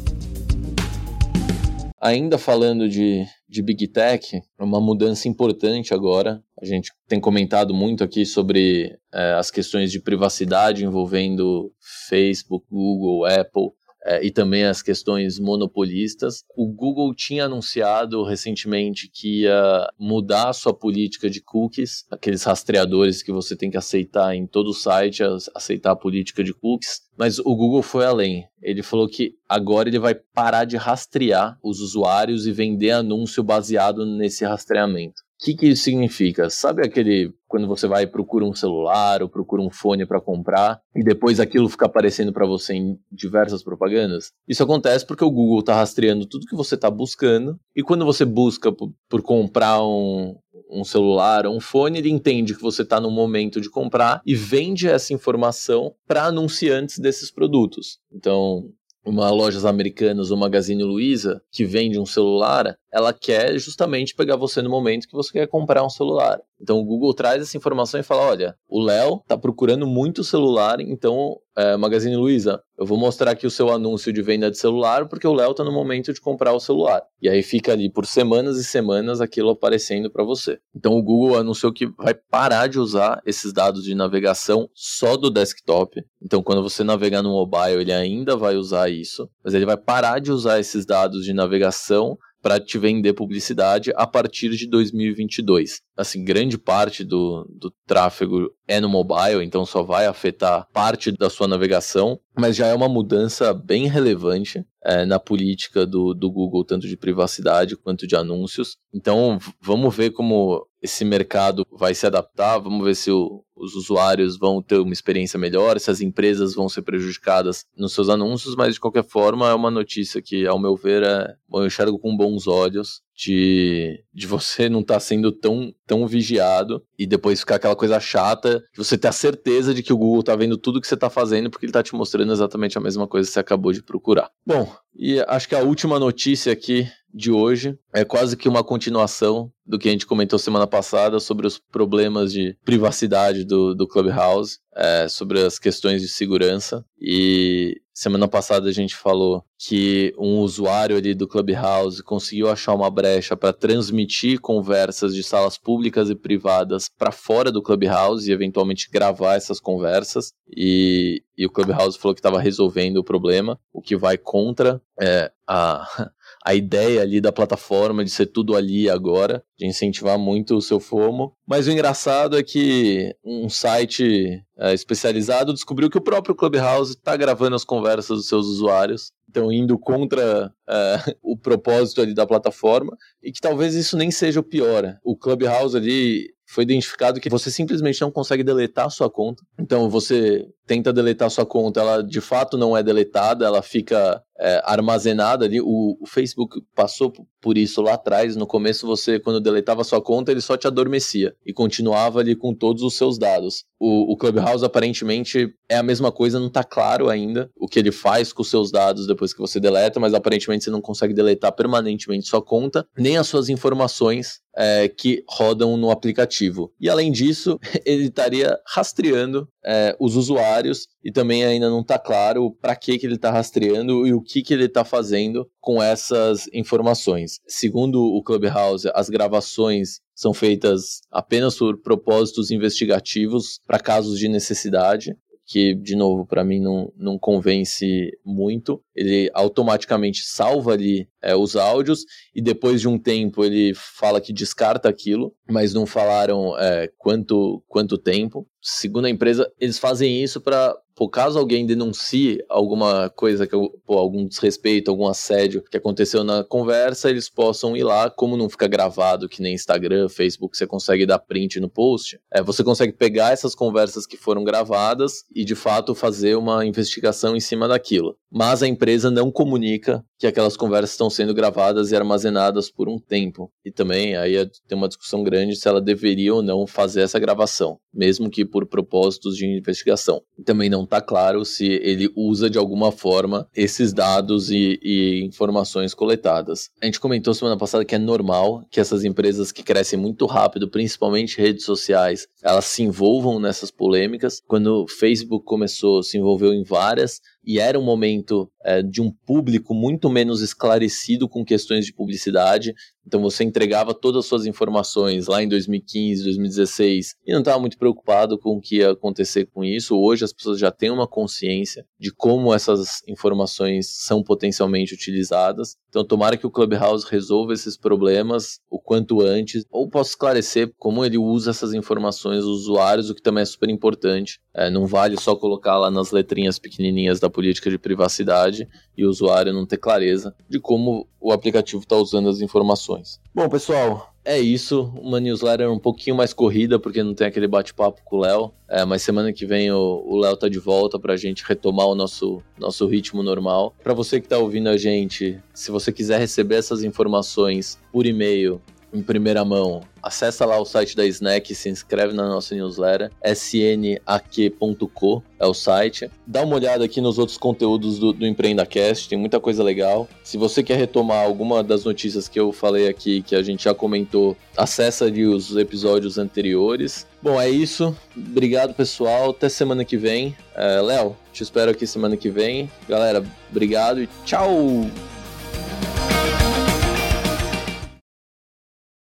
Ainda 2.02 2.38
falando 2.38 2.88
de, 2.88 3.26
de 3.50 3.62
Big 3.62 3.90
Tech, 3.90 4.42
uma 4.58 4.80
mudança 4.80 5.28
importante 5.28 5.94
agora. 5.94 6.42
A 6.62 6.66
gente 6.66 6.90
tem 7.06 7.20
comentado 7.20 7.74
muito 7.74 8.02
aqui 8.02 8.26
sobre 8.26 8.98
é, 9.14 9.34
as 9.34 9.52
questões 9.52 9.92
de 9.92 10.02
privacidade 10.02 10.86
envolvendo 10.86 11.70
Facebook, 12.08 12.66
Google, 12.72 13.26
Apple 13.26 13.72
é, 14.06 14.26
e 14.26 14.32
também 14.32 14.64
as 14.64 14.82
questões 14.82 15.40
monopolistas. 15.40 16.44
O 16.56 16.68
Google 16.68 17.14
tinha 17.14 17.46
anunciado 17.46 18.24
recentemente 18.24 19.10
que 19.12 19.42
ia 19.42 19.88
mudar 20.00 20.50
a 20.50 20.54
sua 20.54 20.74
política 20.74 21.30
de 21.30 21.42
cookies, 21.42 22.06
aqueles 22.10 22.44
rastreadores 22.44 23.22
que 23.22 23.32
você 23.32 23.56
tem 23.56 23.70
que 23.70 23.78
aceitar 23.78 24.36
em 24.36 24.48
todo 24.48 24.70
o 24.70 24.74
site, 24.74 25.24
aceitar 25.56 25.92
a 25.92 25.96
política 25.96 26.44
de 26.44 26.54
cookies. 26.54 27.02
Mas 27.18 27.40
o 27.40 27.56
Google 27.56 27.84
foi 27.84 28.06
além. 28.06 28.46
Ele 28.62 28.82
falou 28.82 29.08
que 29.08 29.34
agora 29.48 29.90
ele 29.90 30.00
vai 30.00 30.16
parar 30.16 30.66
de 30.66 30.78
rastrear 30.78 31.58
os 31.64 31.82
usuários 31.82 32.48
e 32.48 32.52
vender 32.52 32.92
anúncio 32.92 33.44
baseado 33.44 34.06
nesse 34.06 34.46
rastreamento. 34.46 35.29
O 35.42 35.46
que, 35.46 35.56
que 35.56 35.68
isso 35.68 35.84
significa? 35.84 36.50
Sabe 36.50 36.86
aquele 36.86 37.34
quando 37.48 37.66
você 37.66 37.88
vai 37.88 38.04
e 38.04 38.08
procura 38.08 38.44
um 38.44 38.54
celular 38.54 39.24
ou 39.24 39.30
procura 39.30 39.62
um 39.62 39.70
fone 39.70 40.06
para 40.06 40.20
comprar 40.20 40.82
e 40.94 41.02
depois 41.02 41.40
aquilo 41.40 41.70
fica 41.70 41.86
aparecendo 41.86 42.34
para 42.34 42.46
você 42.46 42.74
em 42.74 43.00
diversas 43.10 43.64
propagandas? 43.64 44.34
Isso 44.46 44.62
acontece 44.62 45.06
porque 45.06 45.24
o 45.24 45.32
Google 45.32 45.62
está 45.62 45.76
rastreando 45.76 46.26
tudo 46.26 46.46
que 46.46 46.58
você 46.58 46.76
está 46.76 46.92
buscando 46.92 47.58
e 47.74 47.82
quando 47.82 48.04
você 48.04 48.26
busca 48.26 48.70
por, 48.70 48.94
por 49.08 49.22
comprar 49.22 49.82
um, 49.82 50.36
um 50.70 50.84
celular 50.84 51.46
ou 51.46 51.56
um 51.56 51.62
fone, 51.62 52.00
ele 52.00 52.10
entende 52.10 52.54
que 52.54 52.62
você 52.62 52.82
está 52.82 53.00
no 53.00 53.10
momento 53.10 53.62
de 53.62 53.70
comprar 53.70 54.22
e 54.26 54.36
vende 54.36 54.90
essa 54.90 55.14
informação 55.14 55.96
para 56.06 56.26
anunciantes 56.26 57.00
desses 57.00 57.32
produtos. 57.32 57.98
Então, 58.12 58.70
uma 59.06 59.30
lojas 59.30 59.66
americanas 59.66 60.32
ou 60.32 60.38
Magazine 60.38 60.84
Luiza 60.84 61.42
que 61.52 61.66
vende 61.66 62.00
um 62.00 62.06
celular, 62.06 62.78
ela 62.92 63.14
quer 63.14 63.58
justamente 63.58 64.16
pegar 64.16 64.36
você 64.36 64.62
no 64.62 64.70
momento 64.70 65.08
que 65.08 65.16
você 65.16 65.32
quer 65.32 65.48
comprar 65.48 65.84
um 65.84 65.90
celular. 65.90 66.40
Então 66.62 66.80
o 66.80 66.84
Google 66.84 67.14
traz 67.14 67.42
essa 67.42 67.58
informação 67.58 68.00
e 68.00 68.04
fala: 68.04 68.24
olha, 68.24 68.56
o 68.68 68.82
Léo 68.82 69.20
está 69.22 69.38
procurando 69.38 69.88
muito 69.88 70.24
celular, 70.24 70.80
então 70.82 71.38
é, 71.58 71.76
Magazine 71.76 72.16
Luiza, 72.16 72.62
eu 72.78 72.86
vou 72.86 72.98
mostrar 72.98 73.32
aqui 73.32 73.46
o 73.46 73.52
seu 73.52 73.70
anúncio 73.70 74.14
de 74.14 74.22
venda 74.22 74.50
de 74.50 74.58
celular 74.58 75.08
porque 75.08 75.28
o 75.28 75.34
Léo 75.34 75.52
está 75.52 75.64
no 75.64 75.72
momento 75.72 76.14
de 76.14 76.22
comprar 76.22 76.54
o 76.54 76.60
celular. 76.60 77.02
E 77.22 77.28
aí 77.28 77.44
fica 77.44 77.74
ali 77.74 77.92
por 77.92 78.06
semanas 78.06 78.58
e 78.58 78.64
semanas 78.64 79.20
aquilo 79.20 79.50
aparecendo 79.50 80.10
para 80.10 80.24
você. 80.24 80.60
Então 80.76 80.94
o 80.94 81.04
Google 81.04 81.38
anunciou 81.38 81.74
que 81.74 81.88
vai 81.98 82.14
parar 82.14 82.68
de 82.68 82.80
usar 82.80 83.22
esses 83.26 83.52
dados 83.52 83.84
de 83.84 83.94
navegação 83.94 84.70
só 84.74 85.18
do 85.18 85.30
desktop. 85.30 86.02
Então 86.24 86.42
quando 86.42 86.64
você 86.64 86.84
navegar 86.84 87.22
no 87.22 87.32
mobile, 87.32 87.82
ele 87.82 87.94
ainda 87.94 88.38
vai 88.38 88.56
usar 88.56 88.90
isso, 88.90 89.30
mas 89.44 89.54
ele 89.54 89.66
vai 89.66 89.78
parar 89.78 90.20
de 90.20 90.32
usar 90.32 90.60
esses 90.60 90.86
dados 90.86 91.26
de 91.26 91.34
navegação 91.34 92.18
para 92.42 92.60
te 92.60 92.78
vender 92.78 93.14
publicidade 93.14 93.92
a 93.96 94.08
partir 94.08 94.50
de 94.52 94.68
2022. 94.68 95.82
Assim, 95.98 96.24
grande 96.24 96.58
parte 96.58 97.04
do, 97.04 97.46
do 97.54 97.72
tráfego 97.86 98.50
é 98.70 98.80
no 98.80 98.88
mobile, 98.88 99.44
então 99.44 99.66
só 99.66 99.82
vai 99.82 100.06
afetar 100.06 100.68
parte 100.72 101.12
da 101.12 101.28
sua 101.28 101.48
navegação, 101.48 102.20
mas 102.38 102.56
já 102.56 102.68
é 102.68 102.76
uma 102.76 102.88
mudança 102.88 103.52
bem 103.52 103.88
relevante 103.88 104.64
é, 104.86 105.08
na 105.08 105.20
política 105.20 105.88
do, 105.88 106.14
do 106.14 106.32
Google, 106.32 106.64
tanto 106.64 106.88
de 106.88 106.96
privacidade 106.96 107.76
quanto 107.76 108.06
de 108.06 108.16
anúncios. 108.16 108.78
Então, 108.94 109.40
vamos 109.60 109.96
ver 109.96 110.12
como 110.12 110.68
esse 110.84 111.04
mercado 111.04 111.66
vai 111.72 111.96
se 111.96 112.06
adaptar, 112.06 112.60
vamos 112.60 112.86
ver 112.86 112.96
se 112.96 113.10
o, 113.10 113.44
os 113.56 113.74
usuários 113.74 114.38
vão 114.38 114.62
ter 114.62 114.78
uma 114.78 114.94
experiência 114.94 115.40
melhor, 115.40 115.80
se 115.80 115.90
as 115.90 116.00
empresas 116.00 116.54
vão 116.54 116.70
ser 116.70 116.84
prejudicadas 116.84 117.66
nos 117.76 117.94
seus 117.94 118.08
anúncios, 118.08 118.56
mas 118.56 118.76
de 118.76 118.80
qualquer 118.80 119.04
forma 119.04 119.50
é 119.50 119.54
uma 119.54 119.72
notícia 119.72 120.22
que, 120.22 120.46
ao 120.46 120.60
meu 120.60 120.76
ver, 120.76 121.02
é, 121.02 121.36
eu 121.52 121.66
enxergo 121.66 121.98
com 121.98 122.16
bons 122.16 122.46
olhos 122.46 123.02
de, 123.20 124.02
de 124.14 124.26
você 124.26 124.70
não 124.70 124.80
estar 124.80 124.94
tá 124.94 125.00
sendo 125.02 125.30
tão, 125.30 125.74
tão 125.86 126.08
vigiado 126.08 126.82
e 126.98 127.06
depois 127.06 127.42
ficar 127.42 127.56
aquela 127.56 127.76
coisa 127.76 128.00
chata 128.00 128.60
de 128.72 128.78
você 128.78 128.98
ter 128.98 129.10
a 129.10 129.12
certeza 129.12 129.74
de 129.74 129.84
que 129.84 129.92
o 129.92 129.98
Google 129.98 130.22
está 130.22 130.36
vendo 130.38 130.58
tudo 130.58 130.80
que 130.80 130.88
você 130.88 130.94
está 130.94 131.10
fazendo 131.10 131.50
porque 131.50 131.66
ele 131.66 131.72
está 131.72 131.84
te 131.84 131.94
mostrando 131.94 132.32
exatamente 132.32 132.78
a 132.78 132.82
mesma 132.82 133.08
coisa 133.08 133.28
que 133.28 133.34
você 133.34 133.40
acabou 133.42 133.74
de 133.74 133.84
procurar. 133.84 134.30
Bom, 134.46 134.74
e 134.96 135.20
acho 135.28 135.50
que 135.50 135.56
a 135.56 135.60
última 135.60 136.00
notícia 136.00 136.54
aqui 136.54 136.88
de 137.14 137.32
hoje 137.32 137.78
é 137.94 138.06
quase 138.06 138.38
que 138.38 138.48
uma 138.48 138.64
continuação 138.64 139.52
do 139.66 139.78
que 139.78 139.88
a 139.88 139.92
gente 139.92 140.06
comentou 140.06 140.40
semana 140.40 140.66
passada 140.66 141.20
sobre 141.20 141.46
os 141.46 141.60
problemas 141.60 142.32
de 142.34 142.58
privacidade 142.66 143.44
do, 143.44 143.76
do 143.76 143.88
Clubhouse, 143.88 144.60
é, 144.76 145.08
sobre 145.08 145.40
as 145.42 145.60
questões 145.60 146.02
de 146.02 146.08
segurança. 146.08 146.84
E 147.00 147.80
semana 147.94 148.28
passada 148.28 148.68
a 148.70 148.72
gente 148.72 148.96
falou 148.96 149.44
que 149.60 150.14
um 150.18 150.40
usuário 150.40 150.98
ali 150.98 151.14
do 151.14 151.28
Clubhouse 151.28 152.02
conseguiu 152.02 152.50
achar 152.50 152.74
uma 152.74 152.90
brecha 152.90 153.36
para 153.36 153.54
transmitir 153.54 154.40
conversas 154.40 155.14
de 155.14 155.22
salas 155.22 155.58
públicas 155.58 156.10
e 156.10 156.16
privadas 156.16 156.90
para 156.98 157.12
fora 157.12 157.52
do 157.52 157.62
Clubhouse 157.62 158.30
e 158.30 158.34
eventualmente 158.34 158.90
gravar 158.90 159.36
essas 159.36 159.60
conversas. 159.60 160.32
E, 160.50 161.22
e 161.40 161.46
o 161.46 161.50
Clubhouse 161.50 161.98
falou 161.98 162.14
que 162.14 162.20
estava 162.20 162.42
resolvendo 162.42 162.98
o 162.98 163.04
problema, 163.04 163.58
o 163.72 163.82
que 163.82 163.96
vai 163.96 164.18
contra 164.18 164.82
é, 165.00 165.32
a, 165.48 165.88
a 166.46 166.54
ideia 166.54 167.02
ali 167.02 167.22
da 167.22 167.32
plataforma 167.32 168.04
de 168.04 168.10
ser 168.10 168.26
tudo 168.26 168.58
ali 168.58 168.90
agora, 168.90 169.42
de 169.58 169.66
incentivar 169.66 170.20
muito 170.20 170.58
o 170.58 170.62
seu 170.62 170.82
FOMO. 170.82 171.34
Mas 171.48 171.66
o 171.66 171.72
engraçado 171.72 172.38
é 172.38 172.44
que 172.44 173.16
um 173.24 173.48
site 173.48 174.44
é, 174.58 174.74
especializado 174.74 175.54
descobriu 175.54 175.90
que 175.90 175.98
o 175.98 176.04
próprio 176.04 176.36
Clubhouse 176.36 176.92
está 176.92 177.16
gravando 177.16 177.56
as 177.56 177.64
conversas 177.64 178.18
dos 178.18 178.28
seus 178.28 178.46
usuários, 178.46 179.14
então 179.30 179.50
indo 179.50 179.80
contra 179.80 180.54
é, 180.70 181.16
o 181.24 181.38
propósito 181.38 182.02
ali 182.02 182.14
da 182.14 182.28
plataforma, 182.28 182.98
e 183.24 183.32
que 183.32 183.40
talvez 183.40 183.76
isso 183.76 183.96
nem 183.96 184.12
seja 184.12 184.42
o 184.42 184.44
pior. 184.44 184.98
O 185.06 185.16
Clubhouse 185.16 185.78
ali 185.78 186.28
foi 186.50 186.64
identificado 186.64 187.20
que 187.20 187.30
você 187.30 187.52
simplesmente 187.52 188.02
não 188.02 188.10
consegue 188.10 188.44
deletar 188.44 188.88
a 188.88 188.90
sua 188.90 189.08
conta. 189.08 189.44
Então 189.60 189.88
você 189.88 190.48
tenta 190.66 190.92
deletar 190.92 191.28
a 191.28 191.30
sua 191.30 191.46
conta, 191.46 191.80
ela 191.80 192.02
de 192.02 192.20
fato 192.20 192.58
não 192.58 192.76
é 192.76 192.82
deletada, 192.82 193.46
ela 193.46 193.62
fica 193.62 194.20
é, 194.40 194.60
armazenada 194.66 195.46
ali. 195.46 195.62
O, 195.62 195.96
o, 196.02 196.08
Facebook 196.08 196.60
passou 196.74 197.14
por 197.40 197.56
isso 197.56 197.84
lá 197.84 197.94
atrás. 197.94 198.36
No 198.36 198.48
começo, 198.48 198.88
você, 198.88 199.20
quando 199.20 199.40
deletava 199.40 199.84
sua 199.84 200.02
conta, 200.02 200.32
ele 200.32 200.42
só 200.42 200.58
te 200.58 200.66
adormecia 200.66 201.36
e 201.46 201.54
continuava 201.54 202.20
ali 202.20 202.36
com 202.36 202.52
todos 202.52 202.82
os 202.82 202.96
seus 202.96 203.20
dados. 203.20 203.64
O, 203.80 204.12
o 204.12 204.18
Clubhouse 204.18 204.66
aparentemente 204.66 205.54
é 205.70 205.78
a 205.78 205.84
mesma 205.84 206.12
coisa, 206.12 206.40
não 206.40 206.48
está 206.48 206.64
claro 206.64 207.10
ainda 207.10 207.50
o 207.56 207.68
que 207.68 207.80
ele 207.80 207.92
faz 207.92 208.34
com 208.34 208.42
os 208.42 208.50
seus 208.50 208.72
dados 208.72 209.08
depois 209.08 209.34
que 209.34 209.40
você 209.40 209.60
deleta, 209.60 210.00
mas 210.00 210.14
aparentemente 210.14 210.66
você 210.66 210.70
não 210.70 210.82
consegue 210.82 211.14
deletar 211.14 211.54
permanentemente 211.54 212.28
sua 212.28 212.42
conta, 212.42 212.86
nem 212.98 213.18
as 213.18 213.28
suas 213.28 213.48
informações 213.48 214.42
é, 214.56 214.90
que 214.90 215.24
rodam 215.30 215.78
no 215.78 215.92
aplicativo. 215.92 216.74
E 216.80 216.90
além 216.90 217.12
disso, 217.12 217.58
ele 217.86 218.08
estaria 218.08 218.60
rastreando 218.68 219.48
é, 219.66 219.96
os 220.00 220.18
usuários 220.18 220.88
e 221.04 221.12
também 221.12 221.46
ainda 221.46 221.70
não 221.70 221.80
está 221.80 221.98
claro 221.98 222.52
para 222.62 222.76
que, 222.76 222.98
que 222.98 223.06
ele 223.06 223.16
está 223.16 223.32
rastreando 223.32 224.06
e 224.06 224.14
o 224.14 224.22
que, 224.22 224.42
que 224.42 224.54
ele 224.54 224.66
está 224.66 224.84
fazendo 224.84 225.50
com 225.62 225.82
essas 225.82 226.50
informações. 226.54 227.40
Segundo 227.48 228.02
o 228.04 228.22
Clubhouse, 228.22 228.90
as 228.94 229.10
gravações 229.10 230.02
são 230.20 230.34
feitas 230.34 231.00
apenas 231.10 231.58
por 231.58 231.82
propósitos 231.82 232.52
investigativos 232.52 233.62
para 233.66 233.80
casos 233.80 234.20
de 234.20 234.28
necessidade 234.28 235.16
que, 235.46 235.74
de 235.74 235.96
novo, 235.96 236.28
para 236.28 236.44
mim 236.44 236.60
não, 236.60 236.92
não 236.96 237.18
convence 237.18 238.12
muito. 238.24 238.84
Ele 238.94 239.32
automaticamente 239.34 240.24
salva 240.26 240.74
ali 240.74 241.08
é, 241.24 241.36
os 241.36 241.56
áudios 241.56 242.04
e 242.36 242.42
depois 242.42 242.82
de 242.82 242.88
um 242.88 243.00
tempo 243.00 243.44
ele 243.44 243.74
fala 243.74 244.20
que 244.20 244.34
descarta 244.34 244.90
aquilo, 244.90 245.34
mas 245.50 245.74
não 245.74 245.88
falaram 245.88 246.56
é, 246.60 246.92
quanto, 246.98 247.64
quanto 247.68 247.98
tempo. 247.98 248.46
Segundo 248.62 249.06
a 249.06 249.10
empresa, 249.10 249.52
eles 249.60 249.80
fazem 249.80 250.24
isso 250.24 250.42
para 250.42 250.76
por 251.00 251.10
caso 251.10 251.40
alguém 251.40 251.66
denuncie 251.66 252.44
alguma 252.50 253.10
coisa, 253.10 253.48
que, 253.48 253.56
pô, 253.86 253.98
algum 253.98 254.28
desrespeito, 254.28 254.92
algum 254.92 255.08
assédio 255.08 255.64
que 255.64 255.78
aconteceu 255.78 256.26
na 256.26 256.44
conversa, 256.44 257.10
eles 257.10 257.30
possam 257.30 257.78
ir 257.78 257.86
lá, 257.86 258.10
como 258.10 258.36
não 258.36 258.50
fica 258.50 258.68
gravado 258.68 259.30
que 259.30 259.42
nem 259.42 259.54
Instagram, 259.54 260.10
Facebook, 260.10 260.58
você 260.58 260.68
consegue 260.68 261.06
dar 261.06 261.18
print 261.20 261.58
no 261.62 261.70
post, 261.70 262.20
é, 262.30 262.44
você 262.44 262.66
consegue 262.66 262.92
pegar 262.92 263.32
essas 263.32 263.56
conversas 263.56 264.06
que 264.06 264.18
foram 264.18 264.44
gravadas 264.44 265.24
e 265.34 265.46
de 265.46 265.56
fato 265.56 265.96
fazer 265.96 266.36
uma 266.36 266.66
investigação 266.66 267.34
em 267.34 267.40
cima 267.40 267.66
daquilo. 267.66 268.18
Mas 268.30 268.62
a 268.62 268.68
empresa 268.68 269.10
não 269.10 269.32
comunica 269.32 270.04
que 270.20 270.28
aquelas 270.28 270.58
conversas 270.58 270.92
estão 270.92 271.10
sendo 271.10 271.34
gravadas 271.34 271.92
e 271.92 271.96
armazenadas 271.96 272.70
por 272.70 272.90
um 272.90 273.00
tempo. 273.00 273.50
E 273.64 273.72
também 273.72 274.18
aí 274.18 274.36
é, 274.36 274.46
tem 274.68 274.78
uma 274.78 274.90
discussão 274.90 275.24
grande 275.24 275.56
se 275.56 275.66
ela 275.66 275.80
deveria 275.80 276.36
ou 276.36 276.44
não 276.44 276.68
fazer 276.68 277.02
essa 277.02 277.18
gravação, 277.18 277.80
mesmo 277.94 278.30
que 278.30 278.44
por 278.44 278.66
propósitos 278.66 279.38
de 279.38 279.46
investigação. 279.46 280.22
Também 280.46 280.70
não 280.70 280.84
está 280.84 281.00
claro 281.00 281.46
se 281.46 281.66
ele 281.66 282.12
usa 282.18 282.50
de 282.50 282.58
alguma 282.58 282.92
forma 282.92 283.48
esses 283.56 283.94
dados 283.94 284.52
e, 284.52 284.78
e, 284.84 285.24
informações 285.24 285.94
coletadas. 285.94 286.70
A 286.82 286.86
gente 286.86 287.00
comentou 287.00 287.34
semana 287.34 287.58
passada 287.58 287.86
que 287.86 287.96
é 287.96 288.00
normal 288.00 288.66
que 288.70 288.82
essas 288.82 289.06
empresas 289.06 289.54
que 289.54 289.64
crescem 289.64 289.98
muito 289.98 290.26
rápido, 290.26 290.70
principalmente 290.70 291.40
redes 291.40 291.64
sociais, 291.64 292.28
elas 292.44 292.66
se 292.66 292.84
envolvam 292.84 293.40
nessas 293.40 293.72
polêmicas. 293.72 294.42
Quando 294.46 294.84
o 294.84 294.88
Facebook 294.88 295.46
começou, 295.46 296.04
se 296.04 296.18
envolveu 296.18 296.54
em 296.54 296.64
várias, 296.64 297.22
e 297.50 297.60
era 297.60 297.80
um 297.80 297.84
momento 297.84 298.52
é, 298.64 298.82
de 298.82 299.02
um 299.02 299.12
público 299.12 299.74
muito 299.74 300.09
menos 300.10 300.42
esclarecido 300.42 301.28
com 301.28 301.46
questões 301.46 301.86
de 301.86 301.94
publicidade. 301.94 302.74
Então 303.10 303.24
você 303.24 303.44
entregava 303.44 303.92
todas 303.92 304.20
as 304.20 304.26
suas 304.28 304.46
informações 304.46 305.26
lá 305.26 305.42
em 305.42 305.48
2015, 305.48 306.24
2016 306.26 307.16
e 307.26 307.32
não 307.34 307.40
estava 307.40 307.60
muito 307.60 307.76
preocupado 307.76 308.38
com 308.38 308.52
o 308.52 308.62
que 308.62 308.78
ia 308.78 308.92
acontecer 308.92 309.48
com 309.48 309.64
isso. 309.64 309.98
Hoje 309.98 310.24
as 310.24 310.32
pessoas 310.32 310.60
já 310.60 310.70
têm 310.70 310.92
uma 310.92 311.08
consciência 311.08 311.84
de 312.00 312.14
como 312.14 312.54
essas 312.54 313.02
informações 313.08 313.88
são 313.88 314.22
potencialmente 314.22 314.94
utilizadas. 314.94 315.76
Então 315.90 316.06
tomara 316.06 316.38
que 316.38 316.46
o 316.46 316.52
Clubhouse 316.52 317.08
resolva 317.10 317.52
esses 317.52 317.76
problemas 317.76 318.60
o 318.70 318.80
quanto 318.80 319.22
antes, 319.22 319.66
ou 319.72 319.90
possa 319.90 320.12
esclarecer 320.12 320.72
como 320.78 321.04
ele 321.04 321.18
usa 321.18 321.50
essas 321.50 321.74
informações 321.74 322.44
dos 322.44 322.62
usuários, 322.62 323.10
o 323.10 323.16
que 323.16 323.24
também 323.24 323.42
é 323.42 323.46
super 323.46 323.70
importante. 323.70 324.40
É, 324.54 324.70
não 324.70 324.86
vale 324.86 325.20
só 325.20 325.36
colocar 325.36 325.80
lá 325.80 325.90
nas 325.90 326.12
letrinhas 326.12 326.60
pequenininhas 326.60 327.20
da 327.20 327.30
política 327.30 327.72
de 327.72 327.80
privacidade 327.80 328.68
e 328.96 329.04
o 329.04 329.10
usuário 329.10 329.52
não 329.52 329.66
ter 329.66 329.78
clareza 329.78 330.36
de 330.48 330.60
como 330.60 331.08
o 331.20 331.32
aplicativo 331.32 331.82
está 331.82 331.96
usando 331.96 332.30
as 332.30 332.42
informações. 332.42 332.99
Bom, 333.34 333.48
pessoal, 333.48 334.14
é 334.24 334.38
isso. 334.38 334.94
Uma 335.02 335.20
newsletter 335.20 335.72
um 335.72 335.80
pouquinho 335.80 336.16
mais 336.16 336.34
corrida, 336.34 336.78
porque 336.78 337.02
não 337.02 337.14
tem 337.14 337.28
aquele 337.28 337.48
bate-papo 337.48 338.02
com 338.04 338.18
o 338.18 338.20
Léo. 338.20 338.52
É, 338.68 338.86
mas 338.86 339.02
semana 339.02 339.34
que 339.34 339.46
vem 339.46 339.72
o 339.72 340.18
Léo 340.18 340.38
tá 340.38 340.48
de 340.48 340.60
volta 340.60 341.00
para 341.00 341.14
a 341.14 341.18
gente 341.18 341.44
retomar 341.48 341.88
o 341.88 341.96
nosso, 341.96 342.44
nosso 342.58 342.86
ritmo 342.86 343.24
normal. 343.24 343.74
Para 343.84 343.94
você 343.94 344.20
que 344.20 344.28
está 344.28 344.38
ouvindo 344.38 344.70
a 344.70 344.78
gente, 344.78 345.40
se 345.54 345.72
você 345.72 345.92
quiser 345.92 346.20
receber 346.20 346.56
essas 346.56 346.84
informações 346.84 347.80
por 347.92 348.06
e-mail, 348.06 348.62
em 348.94 349.02
primeira 349.02 349.46
mão, 349.46 349.82
acessa 350.02 350.46
lá 350.46 350.60
o 350.60 350.66
site 350.66 350.96
da 350.96 351.06
Snack, 351.06 351.54
se 351.54 351.70
inscreve 351.70 352.14
na 352.14 352.28
nossa 352.28 352.56
newsletter, 352.56 353.12
snak.co 353.24 355.24
é 355.40 355.46
o 355.46 355.54
site. 355.54 356.10
Dá 356.26 356.44
uma 356.44 356.56
olhada 356.56 356.84
aqui 356.84 357.00
nos 357.00 357.18
outros 357.18 357.38
conteúdos 357.38 358.00
do, 358.00 358.14
do 358.14 358.26
EmpreendaCast, 358.26 359.08
tem 359.08 359.18
muita 359.18 359.40
coisa 359.40 359.64
legal. 359.64 360.08
Se 360.24 360.38
você 360.38 360.62
quer 360.62 360.78
retomar 360.78 361.24
alguma 361.24 361.64
das 361.64 361.84
notícias 361.84 362.28
que 362.28 362.40
eu 362.40 362.52
falei 362.52 362.88
aqui, 362.88 363.22
que 363.22 363.36
a 363.36 363.42
gente 363.42 363.64
já 363.64 363.74
comentou, 363.74 364.36
acessa 364.58 365.06
ali 365.06 365.26
os 365.26 365.56
episódios 365.56 366.18
anteriores. 366.18 367.08
Bom, 367.22 367.40
é 367.40 367.50
isso. 367.50 367.96
Obrigado, 368.16 368.74
pessoal. 368.74 369.32
Até 369.32 369.50
semana 369.50 369.86
que 369.86 369.98
vem. 369.98 370.36
É, 370.56 370.82
Léo, 370.82 371.16
te 371.32 371.44
espero 371.44 371.72
aqui 371.72 371.88
semana 371.88 372.18
que 372.18 372.30
vem. 372.30 372.70
Galera, 372.88 373.24
obrigado 373.50 374.02
e 374.02 374.10
tchau! 374.26 374.90